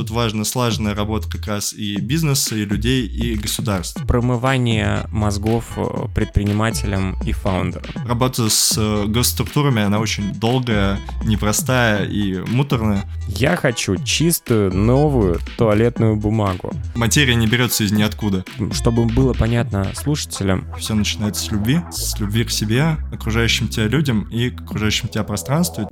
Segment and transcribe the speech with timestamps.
[0.00, 4.02] тут важна слаженная работа как раз и бизнеса, и людей, и государств.
[4.06, 7.84] Промывание мозгов э, предпринимателям и фаундерам.
[8.06, 13.04] Работа с э, госструктурами, она очень долгая, непростая и муторная.
[13.28, 16.72] Я хочу чистую, новую туалетную бумагу.
[16.94, 18.46] Материя не берется из ниоткуда.
[18.72, 20.66] Чтобы было понятно слушателям.
[20.78, 25.24] Все начинается с любви, с любви к себе, окружающим тебя людям и к окружающим тебя
[25.24, 25.86] пространству.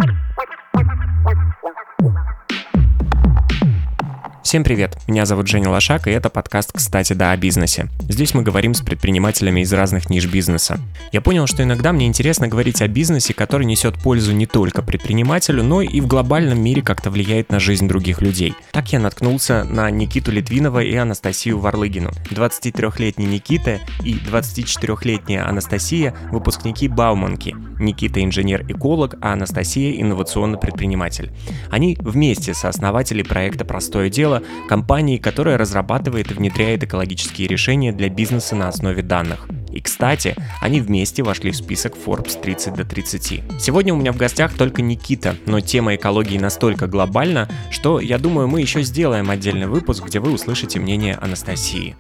[4.49, 7.91] Всем привет, меня зовут Женя Лошак, и это подкаст «Кстати, да, о бизнесе».
[8.09, 10.81] Здесь мы говорим с предпринимателями из разных ниш бизнеса.
[11.13, 15.63] Я понял, что иногда мне интересно говорить о бизнесе, который несет пользу не только предпринимателю,
[15.65, 18.55] но и в глобальном мире как-то влияет на жизнь других людей.
[18.73, 22.13] Так я наткнулся на Никиту Литвинова и Анастасию Варлыгину.
[22.31, 27.55] 23-летний Никита и 24-летняя Анастасия– выпускники Бауманки.
[27.79, 31.33] Никита– инженер-эколог, а Анастасия– инновационный предприниматель.
[31.71, 34.38] Они вместе сооснователи проекта «Простое дело»,
[34.69, 39.49] компании, которая разрабатывает и внедряет экологические решения для бизнеса на основе данных.
[39.71, 43.43] И, кстати, они вместе вошли в список Forbes 30 до 30.
[43.61, 48.49] Сегодня у меня в гостях только Никита, но тема экологии настолько глобальна, что, я думаю,
[48.49, 51.97] мы еще сделаем отдельный выпуск, где вы услышите мнение Анастасии.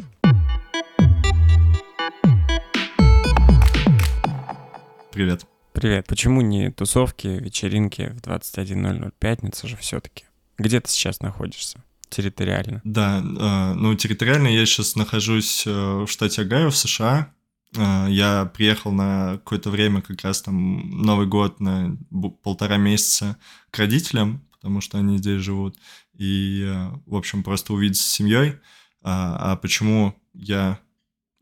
[5.12, 5.46] Привет.
[5.72, 6.06] Привет.
[6.06, 10.24] Почему не тусовки, вечеринки в 21.00 пятница же все-таки?
[10.58, 11.82] Где ты сейчас находишься?
[12.10, 12.80] Территориально?
[12.84, 17.32] Да, э, ну территориально я сейчас нахожусь э, в штате Огайо в США.
[17.76, 21.96] Э, я приехал на какое-то время, как раз там Новый год, на
[22.42, 23.36] полтора месяца
[23.70, 25.76] к родителям, потому что они здесь живут.
[26.14, 26.66] И,
[27.06, 28.56] в общем, просто увидеться с семьей.
[29.02, 30.78] А, а почему я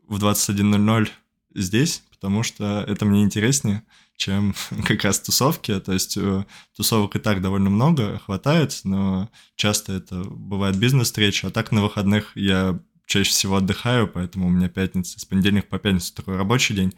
[0.07, 1.09] в 21.00
[1.55, 2.03] здесь?
[2.11, 3.83] Потому что это мне интереснее
[4.17, 4.53] чем
[4.85, 5.79] как раз тусовки.
[5.79, 11.47] То есть э, тусовок и так довольно много, хватает, но часто это бывает бизнес-встреча.
[11.47, 15.79] А так на выходных я чаще всего отдыхаю, поэтому у меня пятница, с понедельника по
[15.79, 16.93] пятницу такой рабочий день.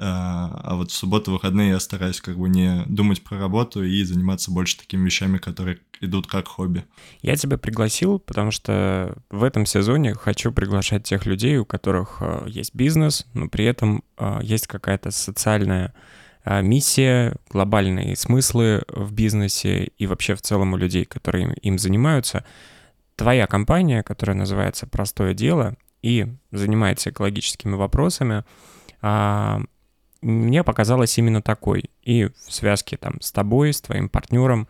[0.00, 4.04] А, а вот в субботу, выходные я стараюсь как бы не думать про работу и
[4.04, 6.84] заниматься больше такими вещами, которые идут как хобби.
[7.20, 12.44] Я тебя пригласил, потому что в этом сезоне хочу приглашать тех людей, у которых э,
[12.46, 15.92] есть бизнес, но при этом э, есть какая-то социальная
[16.62, 22.44] миссия, глобальные смыслы в бизнесе и вообще в целом у людей, которые им занимаются.
[23.16, 28.44] Твоя компания, которая называется «Простое дело» и занимается экологическими вопросами,
[29.02, 29.60] а,
[30.22, 31.90] мне показалась именно такой.
[32.02, 34.68] И в связке там с тобой, с твоим партнером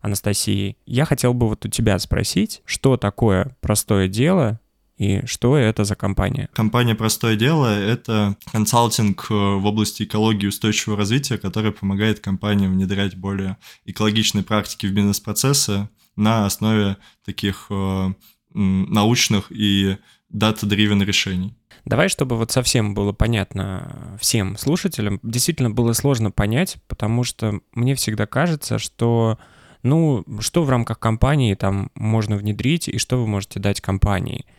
[0.00, 0.76] Анастасией.
[0.86, 4.60] Я хотел бы вот у тебя спросить, что такое простое дело
[4.98, 6.48] и что это за компания?
[6.52, 12.72] Компания «Простое дело»— это консалтинг э, в области экологии и устойчивого развития, который помогает компаниям
[12.72, 18.12] внедрять более экологичные практики в бизнес-процессы на основе таких э,
[18.54, 19.98] научных и
[20.34, 21.56] data-driven решений.
[21.84, 27.94] Давай, чтобы вот совсем было понятно всем слушателям, действительно было сложно понять, потому что мне
[27.94, 29.38] всегда кажется, что
[29.84, 34.44] ну, что в рамках компании там можно внедрить и что вы можете дать компании–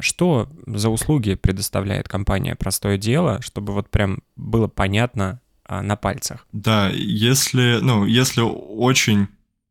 [0.00, 6.46] что за услуги предоставляет компания «Простое дело», чтобы вот прям было понятно а, на пальцах?
[6.52, 9.28] Да, если, ну, если очень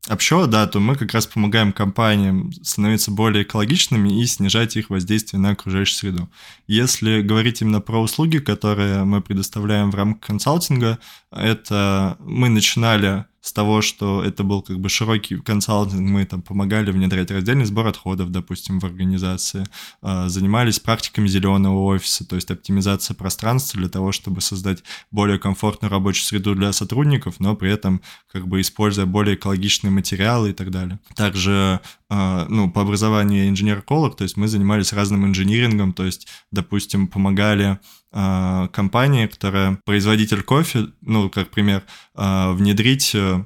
[0.08, 5.40] общо, да, то мы как раз помогаем компаниям становиться более экологичными и снижать их воздействие
[5.40, 6.30] на окружающую среду.
[6.66, 10.98] Если говорить именно про услуги, которые мы предоставляем в рамках консалтинга,
[11.30, 16.90] это мы начинали с того, что это был как бы широкий консалтинг, мы там помогали
[16.90, 19.66] внедрять раздельный сбор отходов, допустим, в организации,
[20.00, 25.90] а, занимались практиками зеленого офиса, то есть оптимизация пространства для того, чтобы создать более комфортную
[25.90, 28.00] рабочую среду для сотрудников, но при этом
[28.32, 30.98] как бы используя более экологичные материалы и так далее.
[31.14, 37.08] Также а, ну, по образованию инженер-эколог, то есть мы занимались разным инжинирингом, то есть, допустим,
[37.08, 37.78] помогали
[38.14, 43.44] э, компании, которая производитель кофе, ну, как пример, э, внедрить э,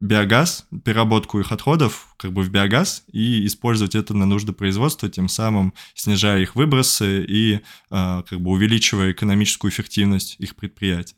[0.00, 5.28] биогаз, переработку их отходов как бы в биогаз и использовать это на нужды производства, тем
[5.28, 7.60] самым снижая их выбросы и
[7.90, 11.16] как бы увеличивая экономическую эффективность их предприятий.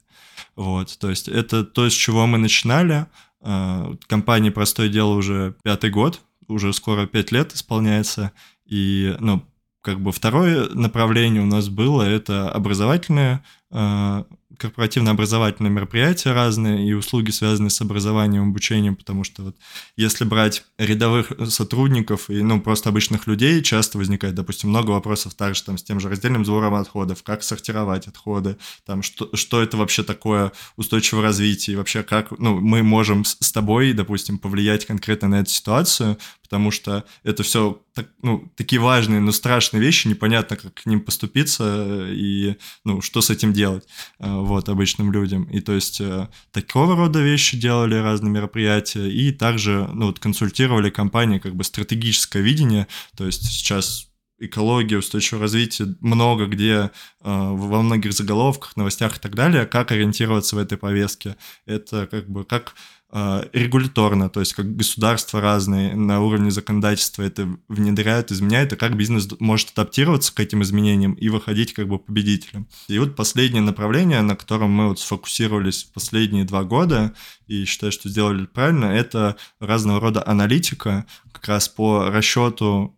[0.56, 3.06] Вот, то есть это то, с чего мы начинали.
[3.42, 8.32] Э, компании «Простое дело» уже пятый год, уже скоро пять лет исполняется,
[8.66, 9.42] и, ну,
[9.82, 14.24] как бы второе направление у нас было, это образовательная э,
[14.60, 19.56] корпоративно-образовательные мероприятия разные и услуги, связанные с образованием, обучением, потому что вот
[19.96, 25.62] если брать рядовых сотрудников и, ну, просто обычных людей, часто возникает, допустим, много вопросов также
[25.62, 30.02] там с тем же раздельным сбором отходов, как сортировать отходы, там, что, что это вообще
[30.02, 35.40] такое устойчивое развитие, и вообще как, ну, мы можем с тобой, допустим, повлиять конкретно на
[35.40, 36.18] эту ситуацию,
[36.50, 41.00] потому что это все так, ну, такие важные, но страшные вещи, непонятно, как к ним
[41.00, 43.84] поступиться и ну, что с этим делать
[44.18, 45.44] э, вот, обычным людям.
[45.44, 50.90] И то есть э, такого рода вещи делали разные мероприятия, и также ну, вот, консультировали
[50.90, 54.08] компании как бы стратегическое видение, то есть сейчас
[54.40, 56.90] экология, устойчивое развитие много где, э,
[57.22, 61.36] во многих заголовках, новостях и так далее, как ориентироваться в этой повестке.
[61.64, 62.74] Это как бы как
[63.12, 69.28] регуляторно, то есть как государства разные на уровне законодательства это внедряют, изменяют, и как бизнес
[69.40, 72.68] может адаптироваться к этим изменениям и выходить как бы победителем.
[72.86, 77.12] И вот последнее направление, на котором мы вот сфокусировались последние два года,
[77.48, 82.96] и считаю, что сделали правильно, это разного рода аналитика, как раз по расчету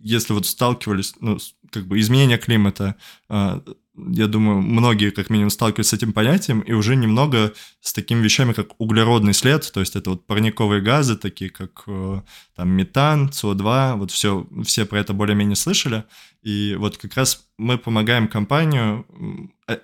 [0.00, 1.38] если вот сталкивались, ну,
[1.70, 2.94] как бы изменение климата,
[3.28, 3.62] а,
[4.08, 8.52] я думаю, многие как минимум сталкиваются с этим понятием, и уже немного с такими вещами,
[8.52, 12.22] как углеродный след, то есть это вот парниковые газы, такие как э,
[12.54, 16.04] там метан, СО2, вот все, все про это более-менее слышали,
[16.42, 19.06] и вот как раз мы помогаем компанию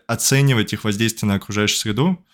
[0.06, 2.24] оценивать их воздействие на окружающую среду,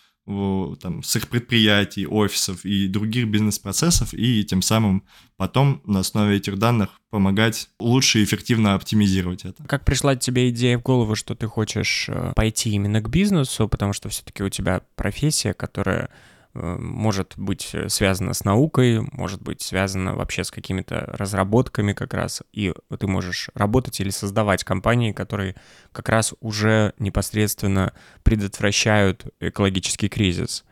[0.80, 5.02] там, с их предприятий, офисов и других бизнес-процессов, и тем самым
[5.36, 9.62] потом на основе этих данных помогать лучше и эффективно оптимизировать это.
[9.64, 13.92] Как пришла тебе идея в голову, что ты хочешь э, пойти именно к бизнесу, потому
[13.92, 16.10] что все-таки у тебя профессия, которая
[16.55, 22.43] может быть э, связано с наукой, может быть связано вообще с какими-то разработками как раз,
[22.52, 25.55] и ты можешь работать или создавать компании, которые
[25.93, 27.93] как раз уже непосредственно
[28.25, 30.64] предотвращают экологический кризис.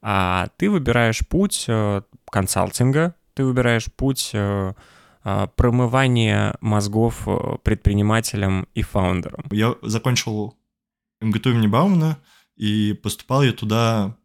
[0.00, 4.34] А ты выбираешь путь э, консалтинга, ты выбираешь путь
[5.56, 7.26] промывания мозгов
[7.64, 9.44] предпринимателям и фаундерам.
[9.50, 10.56] Я закончил
[11.20, 12.18] МГТУ имени Баумана,
[12.56, 14.16] и поступал я туда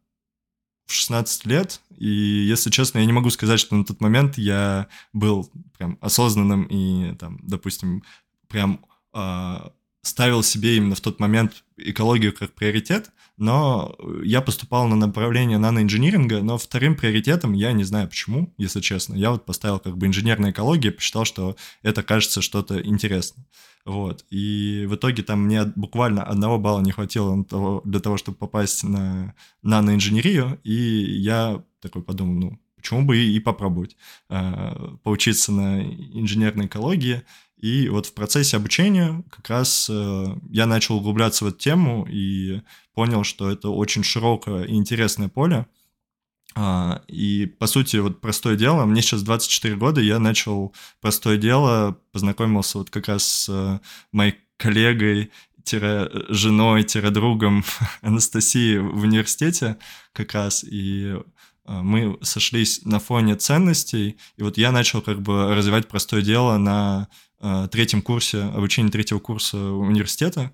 [0.91, 4.88] в 16 лет, и, если честно, я не могу сказать, что на тот момент я
[5.13, 8.03] был прям осознанным и, там, допустим,
[8.47, 9.69] прям э,
[10.01, 16.42] ставил себе именно в тот момент экологию как приоритет, но я поступал на направление наноинжиниринга,
[16.42, 20.51] но вторым приоритетом, я не знаю почему, если честно, я вот поставил как бы инженерная
[20.51, 23.45] экология, посчитал, что это кажется что-то интересное.
[23.86, 24.25] Вот.
[24.30, 27.45] И в итоге там мне буквально одного балла не хватило
[27.83, 29.33] для того, чтобы попасть на
[29.63, 33.95] наноинженерию, и я такой подумал, ну, почему бы и, попробовать
[34.30, 37.24] э, поучиться на инженерной экологии.
[37.62, 42.62] И вот в процессе обучения как раз э, я начал углубляться в эту тему и
[42.96, 45.68] понял, что это очень широкое и интересное поле.
[46.56, 51.98] А, и, по сути, вот простое дело, мне сейчас 24 года, я начал простое дело,
[52.12, 53.80] познакомился вот как раз с э,
[54.12, 55.31] моей коллегой,
[56.30, 57.63] женой, другом
[58.02, 59.78] Анастасией в университете
[60.13, 61.16] как раз, и
[61.66, 66.58] э, мы сошлись на фоне ценностей, и вот я начал как бы развивать простое дело
[66.58, 67.08] на
[67.71, 70.51] третьем курсе, обучения третьего курса университета,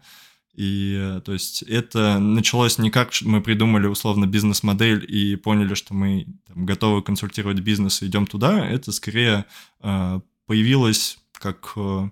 [0.58, 5.94] и э, то есть это началось не как мы придумали условно бизнес-модель и поняли, что
[5.94, 8.68] мы там, готовы консультировать бизнес и идем туда.
[8.68, 9.46] Это скорее
[9.82, 12.10] э, появилось как э,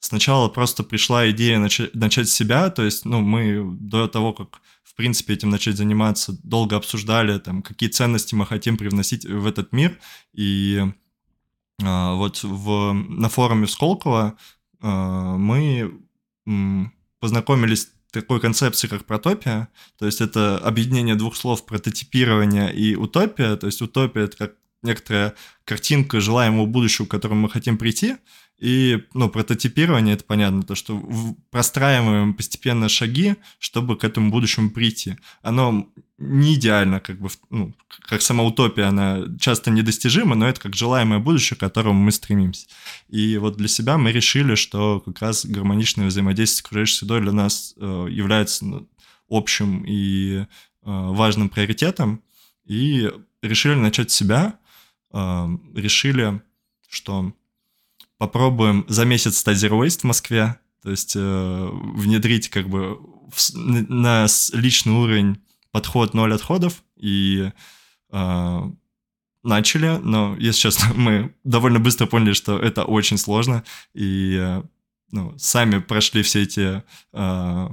[0.00, 2.68] сначала просто пришла идея начать, начать с себя.
[2.70, 7.62] То есть, ну, мы до того, как в принципе этим начать заниматься, долго обсуждали, там,
[7.62, 9.98] какие ценности мы хотим привносить в этот мир.
[10.34, 10.92] И э,
[11.80, 14.36] вот в, на форуме Сколково
[14.82, 16.00] э, мы
[17.20, 19.68] познакомились такой концепции, как протопия,
[19.98, 25.34] то есть это объединение двух слов прототипирование и утопия, то есть утопия это как некоторая
[25.64, 28.16] картинка желаемого будущего, к которому мы хотим прийти,
[28.60, 31.02] и, ну, прототипирование, это понятно, то, что
[31.50, 35.16] простраиваем постепенно шаги, чтобы к этому будущему прийти.
[35.40, 40.76] Оно не идеально, как бы, ну, как сама утопия, она часто недостижима, но это как
[40.76, 42.66] желаемое будущее, к которому мы стремимся.
[43.08, 47.32] И вот для себя мы решили, что как раз гармоничное взаимодействие с окружающей средой для
[47.32, 48.86] нас э, является ну,
[49.30, 50.44] общим и э,
[50.82, 52.22] важным приоритетом,
[52.66, 53.10] и
[53.40, 54.58] решили начать с себя,
[55.12, 56.42] э, решили,
[56.88, 57.32] что
[58.18, 62.98] попробуем за месяц стать Zero Waste в Москве, то есть э, внедрить как бы
[63.28, 65.38] в, на личный уровень
[65.70, 66.82] подход ноль отходов.
[66.96, 67.50] И
[68.10, 68.70] э,
[69.42, 73.64] начали, но, если честно, мы довольно быстро поняли, что это очень сложно,
[73.94, 74.62] и э,
[75.10, 77.68] ну, сами прошли все эти э,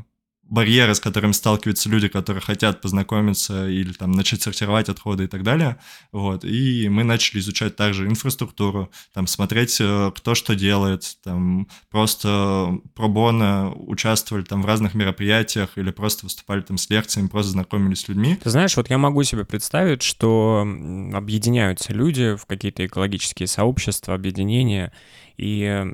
[0.50, 5.44] барьеры, с которыми сталкиваются люди, которые хотят познакомиться или там начать сортировать отходы и так
[5.44, 5.77] далее.
[6.12, 6.46] Вот.
[6.46, 13.72] И мы начали изучать также инфраструктуру, там смотреть, э, кто что делает, там просто пробона
[13.74, 18.38] участвовали там в разных мероприятиях или просто выступали там с лекциями, просто знакомились с людьми.
[18.42, 20.66] Ты знаешь, вот я могу себе представить, что
[21.13, 24.94] объединяются люди в какие-то экологические сообщества, объединения,
[25.38, 25.86] и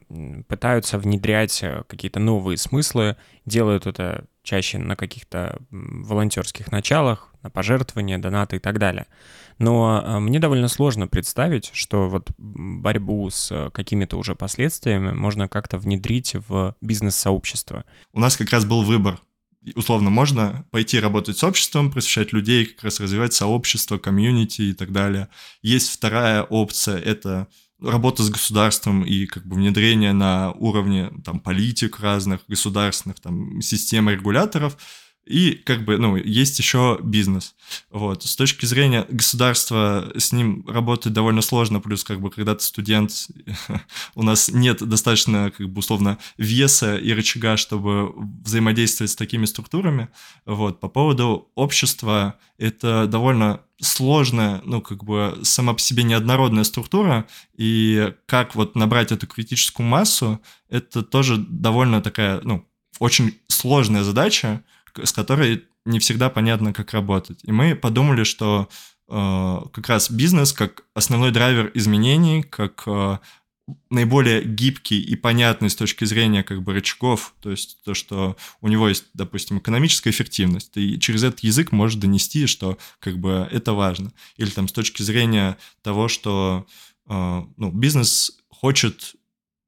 [0.47, 8.17] пытаются внедрять э, какие-то новые смыслы, делают это чаще на каких-то волонтерских началах, на пожертвования,
[8.17, 9.05] донаты и так далее.
[9.59, 15.49] Но э, мне довольно сложно представить, что вот борьбу с э, какими-то уже последствиями можно
[15.49, 17.83] как-то внедрить в бизнес-сообщество.
[18.13, 19.19] У нас как раз был выбор
[19.75, 24.91] условно можно пойти работать с обществом, просвещать людей, как раз развивать сообщество, комьюнити и так
[24.91, 25.29] далее.
[25.61, 27.47] Есть вторая опция, это
[27.83, 34.09] работа с государством и как бы внедрение на уровне там политик разных, государственных там систем
[34.09, 34.77] регуляторов,
[35.25, 37.55] и как бы, ну, есть еще бизнес.
[37.89, 38.23] Вот.
[38.23, 43.27] С точки зрения государства с ним работать довольно сложно, плюс как бы когда ты студент,
[44.15, 48.13] у нас нет достаточно как бы условно веса и рычага, чтобы
[48.43, 50.09] взаимодействовать с такими структурами.
[50.45, 50.79] Вот.
[50.79, 58.13] По поводу общества, это довольно сложная, ну, как бы сама по себе неоднородная структура, и
[58.25, 62.67] как вот набрать эту критическую массу, это тоже довольно такая, ну,
[62.99, 64.63] очень сложная задача,
[65.01, 67.39] с которой не всегда понятно, как работать.
[67.43, 68.69] И мы подумали, что
[69.09, 73.17] э, как раз бизнес как основной драйвер изменений, как э,
[73.89, 78.67] наиболее гибкий и понятный с точки зрения как бы рычагов, то есть то, что у
[78.67, 83.73] него есть, допустим, экономическая эффективность, и через этот язык может донести, что как бы это
[83.73, 84.11] важно.
[84.37, 86.65] Или там с точки зрения того, что
[87.07, 89.15] э, ну, бизнес хочет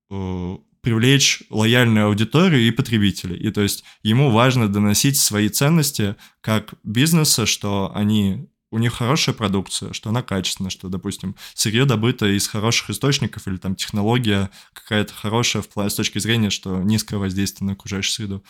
[0.09, 3.35] э, привлечь лояльную аудиторию и потребителей.
[3.37, 9.33] И то есть ему важно доносить свои ценности как бизнеса, что они у них хорошая
[9.33, 15.11] продукция, что она качественная, что, допустим, сырье добыто из хороших источников или там технология какая-то
[15.11, 18.43] хорошая в плане с точки зрения, что низкое воздействие на окружающую среду.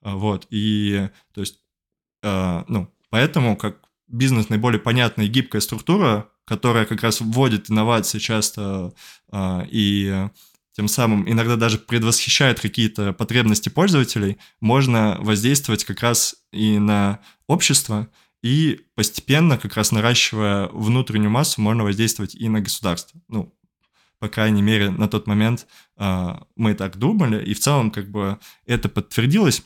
[0.00, 1.58] А, вот, и то есть,
[2.22, 8.18] э, ну, поэтому как бизнес наиболее понятная и гибкая структура, которая как раз вводит инновации
[8.18, 8.94] часто
[9.30, 10.30] э, и
[10.72, 18.08] тем самым иногда даже предвосхищает какие-то потребности пользователей, можно воздействовать как раз и на общество,
[18.42, 23.20] и постепенно, как раз наращивая внутреннюю массу, можно воздействовать и на государство.
[23.28, 23.54] Ну,
[24.18, 28.38] по крайней мере, на тот момент э, мы так думали, и в целом как бы
[28.66, 29.62] это подтвердилось.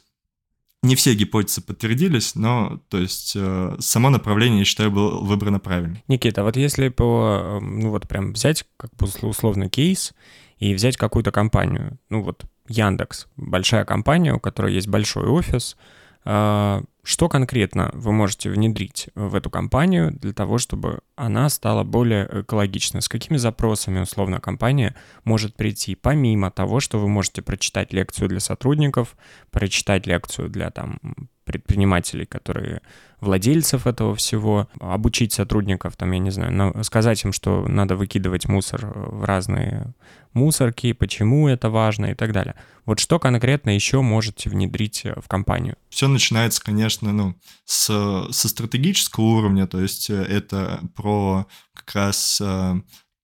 [0.87, 6.01] Не все гипотезы подтвердились, но то есть э, само направление, я считаю, было выбрано правильно.
[6.07, 10.15] Никита, вот если по, ну вот прям взять как бы условно кейс
[10.59, 15.77] и взять какую-то компанию, ну вот Яндекс, большая компания, у которой есть большой офис,
[16.25, 22.29] а, что конкретно вы можете внедрить в эту компанию для того, чтобы она стала более
[22.41, 23.01] экологичной?
[23.01, 28.41] С какими запросами, условно, компания может прийти, помимо того, что вы можете прочитать лекцию для
[28.41, 29.17] сотрудников,
[29.53, 30.99] прочитать лекцию для там
[31.47, 32.83] предпринимателей, которые
[33.21, 38.87] владельцев этого всего, обучить сотрудников, там, я не знаю, сказать им, что надо выкидывать мусор
[38.95, 39.95] в разные
[40.35, 42.57] мусорки, почему это важно и так далее.
[42.85, 45.77] Вот что конкретно еще можете внедрить в компанию?
[45.89, 47.87] Все начинается, конечно, ну, с,
[48.31, 52.75] со стратегического уровня, то есть э, это про как раз э,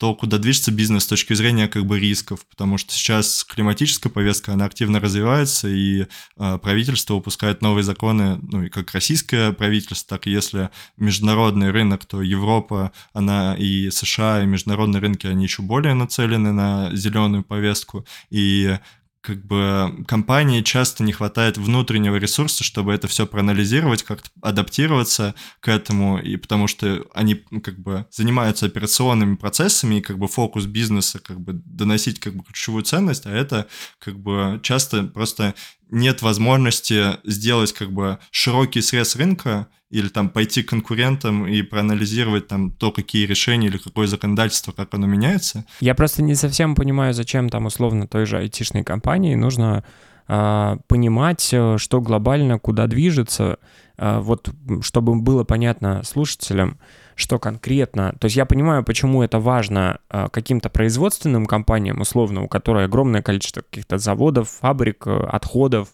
[0.03, 4.53] то, куда движется бизнес с точки зрения как бы рисков, потому что сейчас климатическая повестка,
[4.53, 6.07] она активно развивается, и
[6.39, 12.05] э, правительство выпускает новые законы, ну и как российское правительство, так и если международный рынок,
[12.05, 18.05] то Европа, она и США, и международные рынки, они еще более нацелены на зеленую повестку,
[18.29, 18.79] и
[19.23, 25.69] как бы компании часто не хватает внутреннего ресурса, чтобы это все проанализировать, как-то адаптироваться к
[25.69, 31.21] этому, и потому что они как бы занимаются операционными процессами, и как бы фокус бизнеса
[31.21, 33.69] как бы доносить как бы ключевую ценность, а это
[34.01, 35.55] как бы часто просто
[35.93, 42.49] нет возможности сделать как бы широкий срез рынка или там пойти к конкурентам и проанализировать
[42.49, 45.67] там то, какие решения или какое законодательство, как оно меняется.
[45.81, 49.85] Я просто не совсем понимаю, зачем там условно той же айтишной компании нужно
[50.29, 53.59] э, понимать, что глобально куда движется,
[53.99, 54.49] э, вот
[54.81, 56.79] чтобы было понятно слушателям,
[57.23, 58.15] что конкретно.
[58.19, 63.23] То есть я понимаю, почему это важно э, каким-то производственным компаниям, условно, у которой огромное
[63.23, 65.89] количество каких-то заводов, фабрик, э, отходов,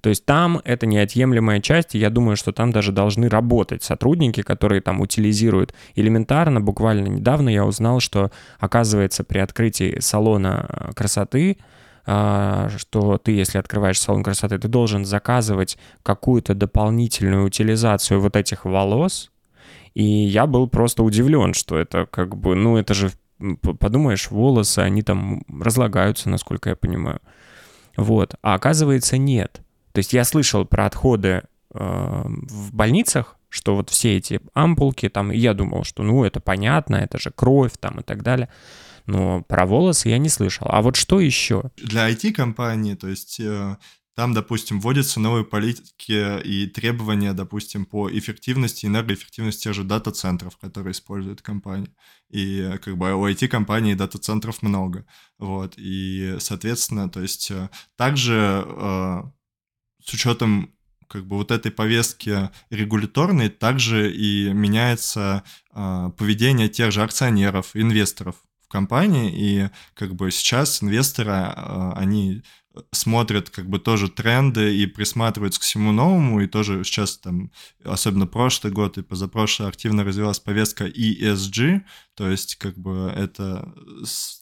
[0.00, 4.42] то есть там это неотъемлемая часть, и я думаю, что там даже должны работать сотрудники,
[4.42, 6.60] которые там утилизируют элементарно.
[6.60, 8.30] Буквально недавно я узнал, что,
[8.60, 11.58] оказывается, при открытии салона э, красоты
[12.78, 19.30] что ты, если открываешь салон красоты, ты должен заказывать какую-то дополнительную утилизацию вот этих волос.
[19.94, 23.10] И я был просто удивлен, что это как бы, ну это же,
[23.62, 27.20] подумаешь, волосы, они там разлагаются, насколько я понимаю.
[27.96, 28.34] Вот.
[28.42, 29.60] А оказывается, нет.
[29.92, 31.42] То есть я слышал про отходы э,
[31.74, 37.18] в больницах, что вот все эти ампулки, там, я думал, что ну это понятно, это
[37.18, 38.48] же кровь там и так далее.
[39.06, 40.66] Но про волосы я не слышал.
[40.70, 41.70] А вот что еще?
[41.76, 43.76] Для IT-компании, то есть э,
[44.18, 50.90] там, допустим, вводятся новые политики и требования, допустим, по эффективности, энергоэффективности тех же дата-центров, которые
[50.90, 51.94] используют компании.
[52.28, 55.06] И как бы у IT-компаний дата-центров много.
[55.38, 55.74] Вот.
[55.76, 59.22] И, соответственно, то есть э, также э,
[60.04, 60.74] с учетом
[61.06, 68.34] как бы вот этой повестки регуляторной также и меняется э, поведение тех же акционеров, инвесторов
[68.64, 72.42] в компании, и как бы сейчас инвесторы, э, они
[72.92, 77.50] смотрят как бы тоже тренды и присматриваются к всему новому, и тоже сейчас там,
[77.84, 81.82] особенно прошлый год и позапрошлый, активно развилась повестка ESG,
[82.18, 83.72] то есть как бы это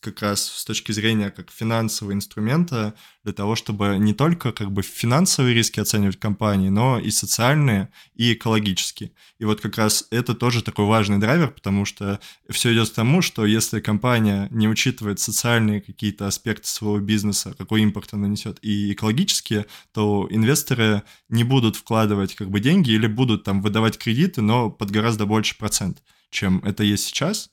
[0.01, 4.81] как раз с точки зрения как финансового инструмента для того, чтобы не только как бы
[4.81, 9.13] финансовые риски оценивать компании, но и социальные, и экологические.
[9.39, 12.19] И вот как раз это тоже такой важный драйвер, потому что
[12.49, 17.83] все идет к тому, что если компания не учитывает социальные какие-то аспекты своего бизнеса, какой
[17.83, 23.45] импорт она несет, и экологические, то инвесторы не будут вкладывать как бы деньги или будут
[23.45, 27.51] там выдавать кредиты, но под гораздо больше процент, чем это есть сейчас.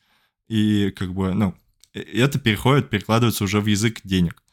[0.54, 1.56] И как бы, ну,
[1.94, 4.44] это переходит, перекладывается уже в язык денег.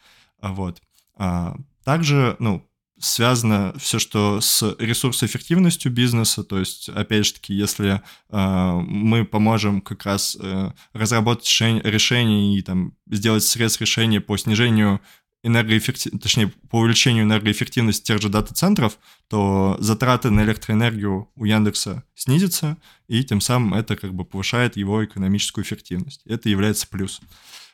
[0.40, 0.80] Вот.
[1.14, 2.66] А, также, ну,
[2.98, 9.82] связано все, что с ресурсоэффективностью бизнеса, то есть, опять же таки, если э, мы поможем
[9.82, 15.00] как раз э, разработать решение, решение и там сделать срез решения по снижению
[15.42, 22.76] энергоэффективности, точнее, по увеличению энергоэффективности тех же дата-центров, то затраты на электроэнергию у Яндекса снизятся,
[23.08, 26.22] и тем самым это как бы повышает его экономическую эффективность.
[26.26, 27.26] Это является плюсом.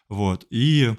[0.08, 0.46] Вот.
[0.50, 0.94] И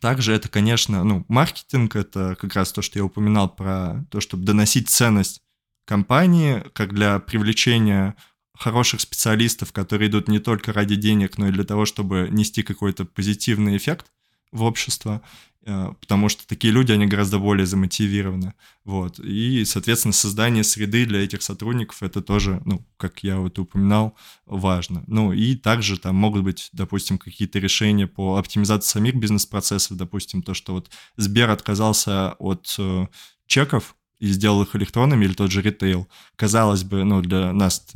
[0.00, 4.44] также это, конечно, ну, маркетинг, это как раз то, что я упоминал про то, чтобы
[4.44, 5.42] доносить ценность
[5.84, 8.16] компании, как для привлечения
[8.56, 13.04] хороших специалистов, которые идут не только ради денег, но и для того, чтобы нести какой-то
[13.04, 14.06] позитивный эффект
[14.54, 15.20] в общество.
[15.66, 18.52] Э, потому что такие люди, они гораздо более замотивированы,
[18.84, 24.14] вот, и, соответственно, создание среды для этих сотрудников, это тоже, ну, как я вот упоминал,
[24.44, 30.42] важно, ну, и также там могут быть, допустим, какие-то решения по оптимизации самих бизнес-процессов, допустим,
[30.42, 33.06] то, что вот Сбер отказался от э,
[33.46, 37.86] чеков и сделал их электронными, или тот же ритейл, казалось бы, ну, для нас,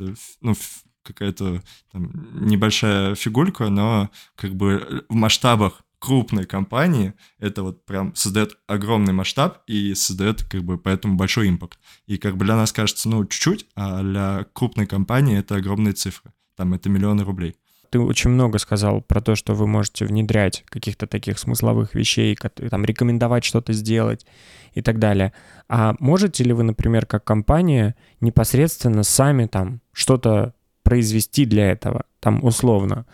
[0.41, 0.55] ну,
[1.03, 1.61] какая-то
[1.93, 9.61] небольшая фигурка, но как бы в масштабах крупной компании это вот прям создает огромный масштаб
[9.67, 11.77] и создает как бы поэтому большой импакт.
[12.07, 16.31] И как бы для нас кажется, ну, чуть-чуть, а для крупной компании это огромные цифры.
[16.55, 17.55] Там это миллионы рублей.
[17.89, 22.37] Ты очень много сказал про то, что вы можете внедрять каких-то таких смысловых вещей,
[22.69, 24.25] там, рекомендовать что-то сделать
[24.73, 25.33] и так далее.
[25.67, 32.43] А можете ли вы, например, как компания непосредственно сами там что-то произвести для этого, там
[32.43, 33.07] условно?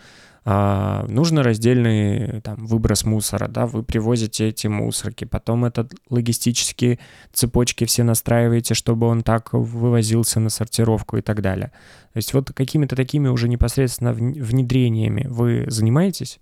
[0.48, 7.00] А, нужно раздельный там, выброс мусора, да, вы привозите эти мусорки, потом это логистические
[7.34, 11.72] цепочки все настраиваете, чтобы он так вывозился на сортировку и так далее.
[12.14, 16.40] То есть вот какими-то такими уже непосредственно внедрениями вы занимаетесь?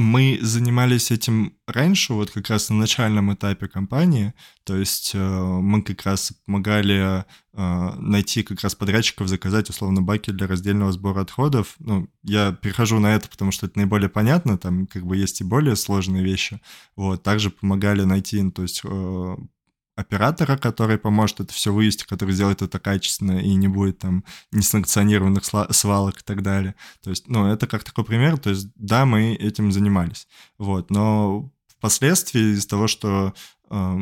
[0.00, 5.82] Мы занимались этим раньше, вот как раз на начальном этапе компании, то есть э, мы
[5.82, 11.76] как раз помогали э, найти как раз подрядчиков, заказать условно баки для раздельного сбора отходов.
[11.78, 15.44] Ну, я перехожу на это, потому что это наиболее понятно, там как бы есть и
[15.44, 16.60] более сложные вещи.
[16.96, 19.36] Вот, также помогали найти, ну, то есть э,
[19.96, 25.44] оператора, который поможет это все вывести, который сделает это качественно и не будет там несанкционированных
[25.44, 26.74] свалок и так далее.
[27.02, 30.26] То есть, ну, это как такой пример, то есть, да, мы этим занимались,
[30.58, 33.34] вот, но впоследствии из-за того, что
[33.70, 33.98] э,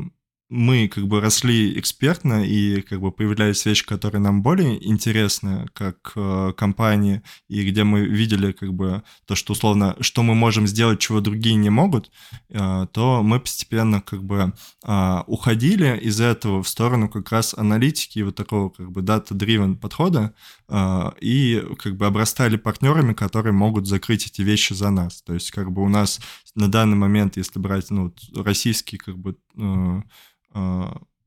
[0.53, 6.12] мы как бы росли экспертно, и как бы появлялись вещи, которые нам более интересны, как
[6.15, 11.01] э, компании, и где мы видели как бы то, что условно, что мы можем сделать,
[11.01, 12.11] чего другие не могут,
[12.51, 14.53] э, то мы постепенно как бы
[14.85, 19.77] э, уходили из этого в сторону как раз аналитики и вот такого как бы data-driven
[19.77, 20.35] подхода,
[20.69, 25.23] э, и как бы обрастали партнерами, которые могут закрыть эти вещи за нас.
[25.23, 26.21] То есть как бы у нас
[26.55, 30.03] на данный момент, если брать ну, российский как бы э,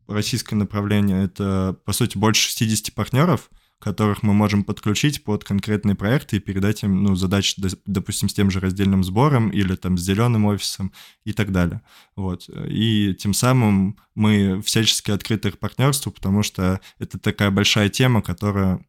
[0.07, 6.37] российское направление, это, по сути, больше 60 партнеров, которых мы можем подключить под конкретные проекты
[6.37, 10.45] и передать им ну, задачи, допустим, с тем же раздельным сбором или там с зеленым
[10.45, 11.81] офисом и так далее.
[12.15, 12.49] Вот.
[12.67, 18.85] И тем самым мы всячески открыты к партнерству, потому что это такая большая тема, которая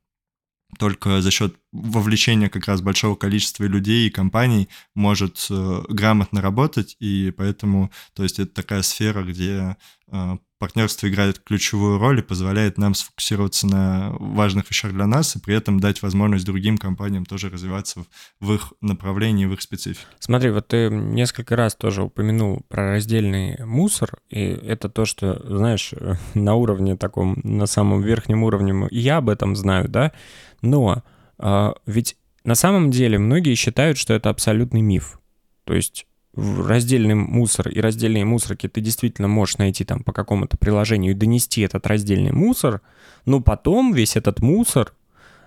[0.79, 6.97] только за счет вовлечения как раз большого количества людей и компаний может э, грамотно работать,
[7.01, 9.77] и поэтому, то есть это такая сфера, где
[10.11, 15.39] э, партнерство играет ключевую роль и позволяет нам сфокусироваться на важных вещах для нас и
[15.39, 18.05] при этом дать возможность другим компаниям тоже развиваться
[18.41, 20.07] в их направлении, в их специфике.
[20.19, 25.93] Смотри, вот ты несколько раз тоже упомянул про раздельный мусор, и это то, что, знаешь,
[26.35, 30.13] на уровне таком, на самом верхнем уровне, я об этом знаю, да,
[30.63, 31.03] но
[31.39, 35.21] ведь на самом деле многие считают, что это абсолютный миф.
[35.65, 41.13] То есть раздельный мусор и раздельные мусорки ты действительно можешь найти там по какому-то приложению
[41.13, 42.83] и донести этот раздельный мусор,
[43.25, 44.93] но потом весь этот мусор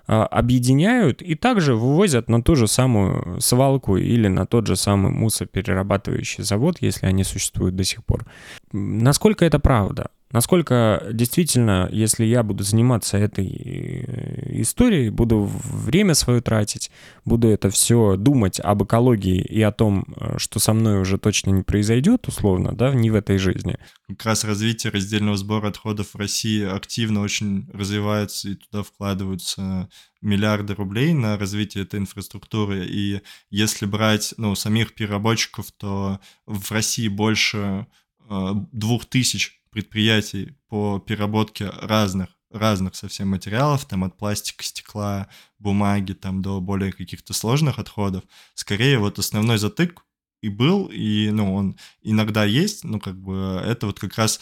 [0.06, 5.12] а, объединяют и также вывозят на ту же самую свалку или на тот же самый
[5.12, 8.26] мусоперерабатывающий завод, если они существуют до сих пор.
[8.72, 10.10] Насколько это правда?
[10.32, 16.92] Насколько действительно, если я буду заниматься этой э, историей, буду время свое тратить,
[17.24, 21.50] буду это все думать об экологии и о том, э, что со мной уже точно
[21.50, 23.76] не произойдет, условно, да, не в этой жизни.
[24.08, 29.88] Как раз развитие раздельного сбора отходов в России активно очень развивается, и туда вкладываются
[30.22, 32.86] миллиарды рублей на развитие этой инфраструктуры.
[32.86, 37.88] И если брать ну, самих переработчиков, то в России больше
[38.28, 45.28] э, двух тысяч предприятий по переработке разных разных совсем материалов, там от пластика, стекла,
[45.58, 48.24] бумаги, там до более каких-то сложных отходов.
[48.54, 50.04] Скорее вот основной затык
[50.42, 54.40] и был, и, ну, он иногда есть, ну, как бы это вот как раз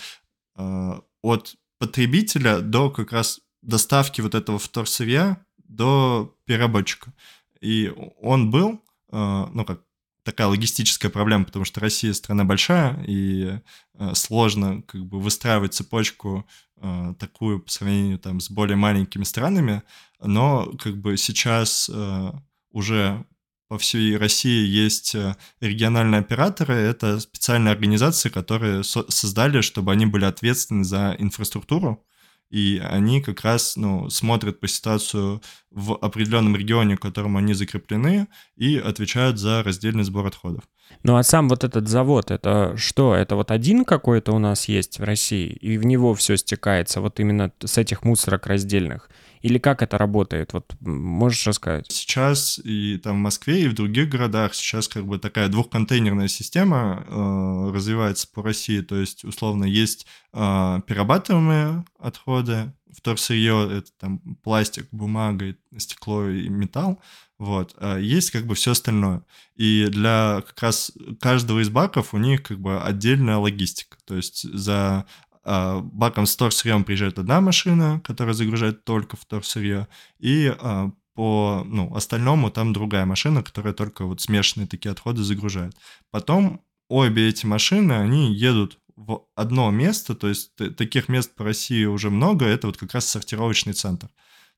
[0.56, 7.12] э, от потребителя до как раз доставки вот этого вторсырья до переработчика.
[7.60, 8.80] И он был,
[9.12, 9.82] э, ну, как
[10.28, 13.60] такая логистическая проблема, потому что Россия страна большая, и
[13.94, 19.82] э, сложно как бы выстраивать цепочку э, такую по сравнению там с более маленькими странами,
[20.20, 22.32] но как бы сейчас э,
[22.72, 23.24] уже
[23.68, 25.16] по всей России есть
[25.60, 32.04] региональные операторы, это специальные организации, которые со- создали, чтобы они были ответственны за инфраструктуру,
[32.50, 38.28] и они как раз ну, смотрят по ситуацию в определенном регионе, в котором они закреплены,
[38.56, 40.64] и отвечают за раздельный сбор отходов.
[41.02, 43.14] Ну а сам вот этот завод, это что?
[43.14, 47.20] Это вот один какой-то у нас есть в России, и в него все стекается, вот
[47.20, 49.10] именно с этих мусорок раздельных?
[49.42, 50.52] Или как это работает?
[50.52, 51.86] Вот можешь рассказать?
[51.90, 57.04] Сейчас и там в Москве, и в других городах сейчас как бы такая двухконтейнерная система
[57.06, 58.80] э, развивается по России.
[58.80, 67.00] То есть, условно, есть э, перерабатываемые отходы, вторсырье, это там пластик, бумага, стекло и металл,
[67.38, 67.74] вот.
[67.78, 69.22] А есть как бы все остальное.
[69.54, 73.96] И для как раз каждого из баков у них как бы отдельная логистика.
[74.04, 75.06] То есть за
[75.48, 81.94] баком с торсырьем приезжает одна машина, которая загружает только в торсырье, и а, по ну,
[81.96, 85.76] остальному там другая машина, которая только вот смешанные такие отходы загружает.
[86.10, 91.84] Потом обе эти машины, они едут в одно место, то есть таких мест по России
[91.84, 94.08] уже много, это вот как раз сортировочный центр.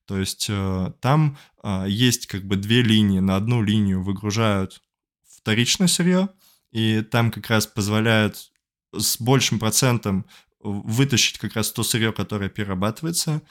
[0.07, 4.83] То есть э, там э, есть как бы две линии, на одну линию выгружают
[5.29, 6.29] вторичное сырье,
[6.73, 8.51] и там как раз позволяют
[8.93, 10.27] с большим процентом
[10.61, 13.43] вытащить как раз то сырье, которое перерабатывается,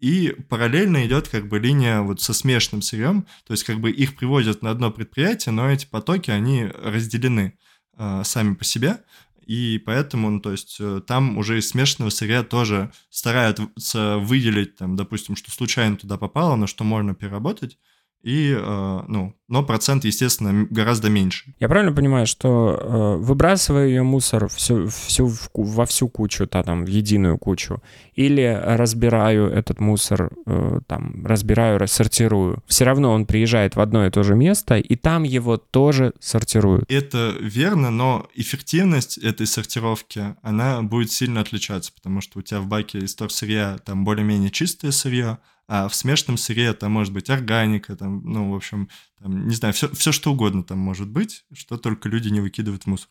[0.00, 4.16] и параллельно идет как бы линия вот со смешанным сырьем, то есть как бы их
[4.16, 7.58] привозят на одно предприятие, но эти потоки, они разделены
[7.96, 8.98] э, сами по себе,
[9.46, 14.96] и поэтому, ну, то есть э, там уже из смешанного сырья тоже стараются выделить, там,
[14.96, 17.78] допустим, что случайно туда попало, но что можно переработать,
[18.24, 21.54] и, э, ну, но процент, естественно, гораздо меньше.
[21.60, 26.86] Я правильно понимаю, что э, выбрасываю ее мусор всю, всю, во всю кучу, да, там,
[26.86, 27.82] в единую кучу,
[28.14, 32.62] или разбираю этот мусор, э, там, разбираю, рассортирую.
[32.66, 36.90] Все равно он приезжает в одно и то же место, и там его тоже сортируют.
[36.90, 42.66] Это верно, но эффективность этой сортировки, она будет сильно отличаться, потому что у тебя в
[42.66, 47.96] баке из сырья там более-менее чистое сырье, а в смешанном сыре там может быть органика,
[47.96, 51.78] там, ну, в общем, там, не знаю, все, все что угодно там может быть, что
[51.78, 53.08] только люди не выкидывают в мусор.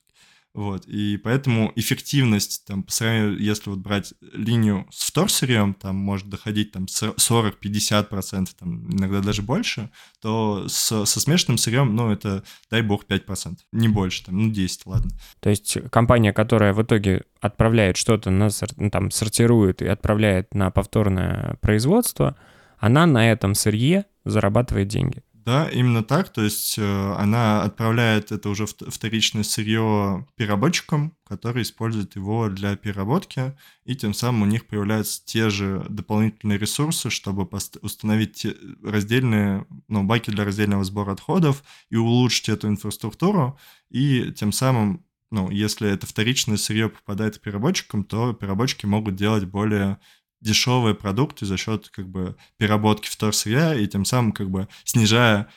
[0.54, 6.30] Вот, и поэтому эффективность, там, по сравнению, если вот брать линию с вторсырьем, там, может
[6.30, 9.90] доходить там 40-50%, там, иногда даже больше,
[10.22, 14.86] то с, со смешанным сырьем, ну, это, дай бог, 5%, не больше, там, ну, 10,
[14.86, 15.10] ладно.
[15.40, 20.70] То есть компания, которая в итоге отправляет что-то, на, ну, там, сортирует и отправляет на
[20.70, 22.36] повторное производство,
[22.78, 25.24] она на этом сырье зарабатывает деньги.
[25.46, 26.30] Да, именно так.
[26.30, 33.58] То есть э, она отправляет это уже вторичное сырье переработчикам, которые используют его для переработки,
[33.84, 37.50] и тем самым у них появляются те же дополнительные ресурсы, чтобы
[37.82, 38.48] установить
[38.84, 45.50] раздельные, ну, баки для раздельного сбора отходов и улучшить эту инфраструктуру, и тем самым ну,
[45.50, 49.98] если это вторичное сырье попадает к переработчикам, то переработчики могут делать более
[50.44, 55.48] дешевые продукты за счет как бы переработки вторсырья и тем самым как бы снижая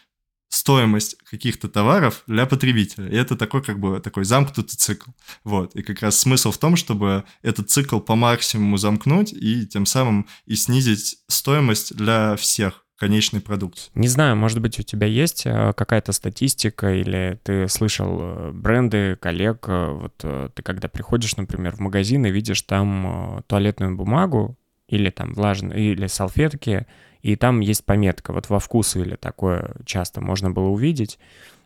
[0.49, 3.09] стоимость каких-то товаров для потребителя.
[3.09, 5.11] И это такой как бы такой замкнутый цикл.
[5.45, 5.75] Вот.
[5.75, 10.27] И как раз смысл в том, чтобы этот цикл по максимуму замкнуть и тем самым
[10.47, 13.91] и снизить стоимость для всех конечный продукт.
[13.95, 19.17] Не знаю, может быть, у тебя есть э, какая-то статистика или ты слышал э, бренды,
[19.17, 20.17] коллег, э, вот
[20.55, 24.57] ты когда приходишь, например, в магазин и видишь там туалетную бумагу,
[24.89, 26.87] или там влажные, или салфетки,
[27.23, 31.19] и там есть пометка, вот во вкус или такое часто можно было увидеть,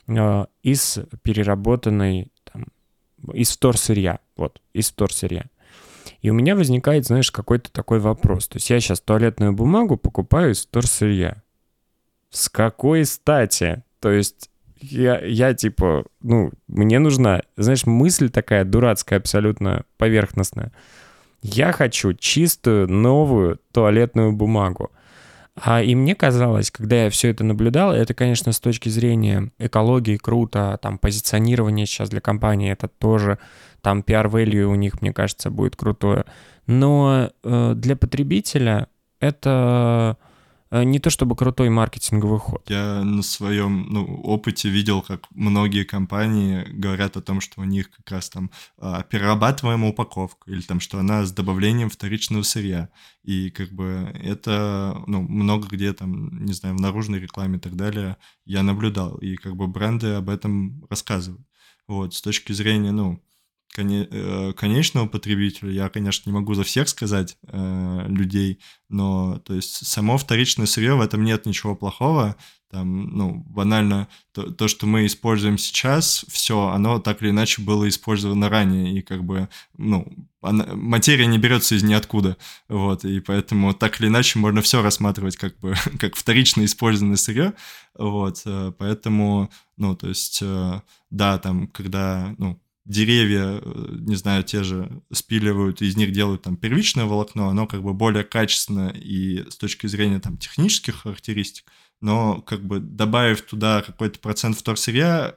[0.09, 2.67] э, из переработанной, там,
[3.33, 5.47] из вторсырья, вот, из вторсырья.
[6.23, 8.49] И у меня возникает, знаешь, какой-то такой вопрос.
[8.49, 11.43] То есть я сейчас туалетную бумагу покупаю из вторсырья.
[12.31, 13.83] С какой стати?
[14.01, 20.73] То есть я, я типа, ну, мне нужна, знаешь, мысль такая дурацкая, абсолютно поверхностная.
[21.43, 24.91] Я хочу чистую, новую туалетную бумагу.
[25.57, 30.17] А, и мне казалось, когда я все это наблюдал, это, конечно, с точки зрения экологии
[30.17, 33.39] круто, там позиционирование сейчас для компании это тоже,
[33.81, 36.25] там PR-value у них, мне кажется, будет крутое.
[36.67, 38.87] Но э, для потребителя
[39.19, 40.17] это
[40.71, 42.63] не то чтобы крутой маркетинговый ход.
[42.69, 47.91] Я на своем ну, опыте видел, как многие компании говорят о том, что у них
[47.91, 52.89] как раз там а, перерабатываемая упаковка, или там, что она с добавлением вторичного сырья.
[53.25, 57.75] И как бы это, ну, много где там, не знаю, в наружной рекламе и так
[57.75, 59.17] далее я наблюдал.
[59.17, 61.45] И как бы бренды об этом рассказывают.
[61.89, 63.30] Вот, с точки зрения, ну, Э,
[63.73, 70.19] конечного потребителя, я, конечно, не могу за всех сказать э, людей, но то есть само
[70.19, 72.37] вторичное сырье, в этом нет ничего плохого.
[72.71, 77.89] Там, ну, банально, то, то, что мы используем сейчас, все, оно так или иначе было
[77.89, 80.07] использовано ранее, и как бы, ну,
[80.41, 82.37] она, материя не берется из ниоткуда,
[82.69, 87.55] вот, и поэтому так или иначе можно все рассматривать как бы, как вторично использованное сырье,
[87.99, 90.81] вот, э, поэтому, ну, то есть, э,
[91.11, 96.57] да, там, когда, ну, деревья, э, не знаю, те же спиливают, из них делают там
[96.57, 101.65] первичное волокно, оно как бы более качественно и с точки зрения там технических характеристик,
[102.01, 105.37] но как бы добавив туда какой-то процент вторсырья,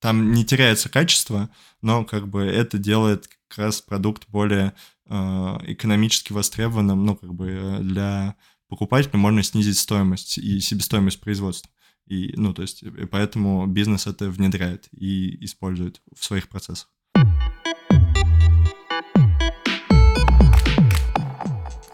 [0.00, 1.48] там не теряется качество,
[1.80, 4.74] но как бы это делает как раз продукт более
[5.06, 8.36] э, экономически востребованным, ну как бы э, для
[8.68, 11.70] покупателя можно снизить стоимость и себестоимость производства.
[12.12, 16.90] И, ну, то есть, и поэтому бизнес это внедряет и использует в своих процессах.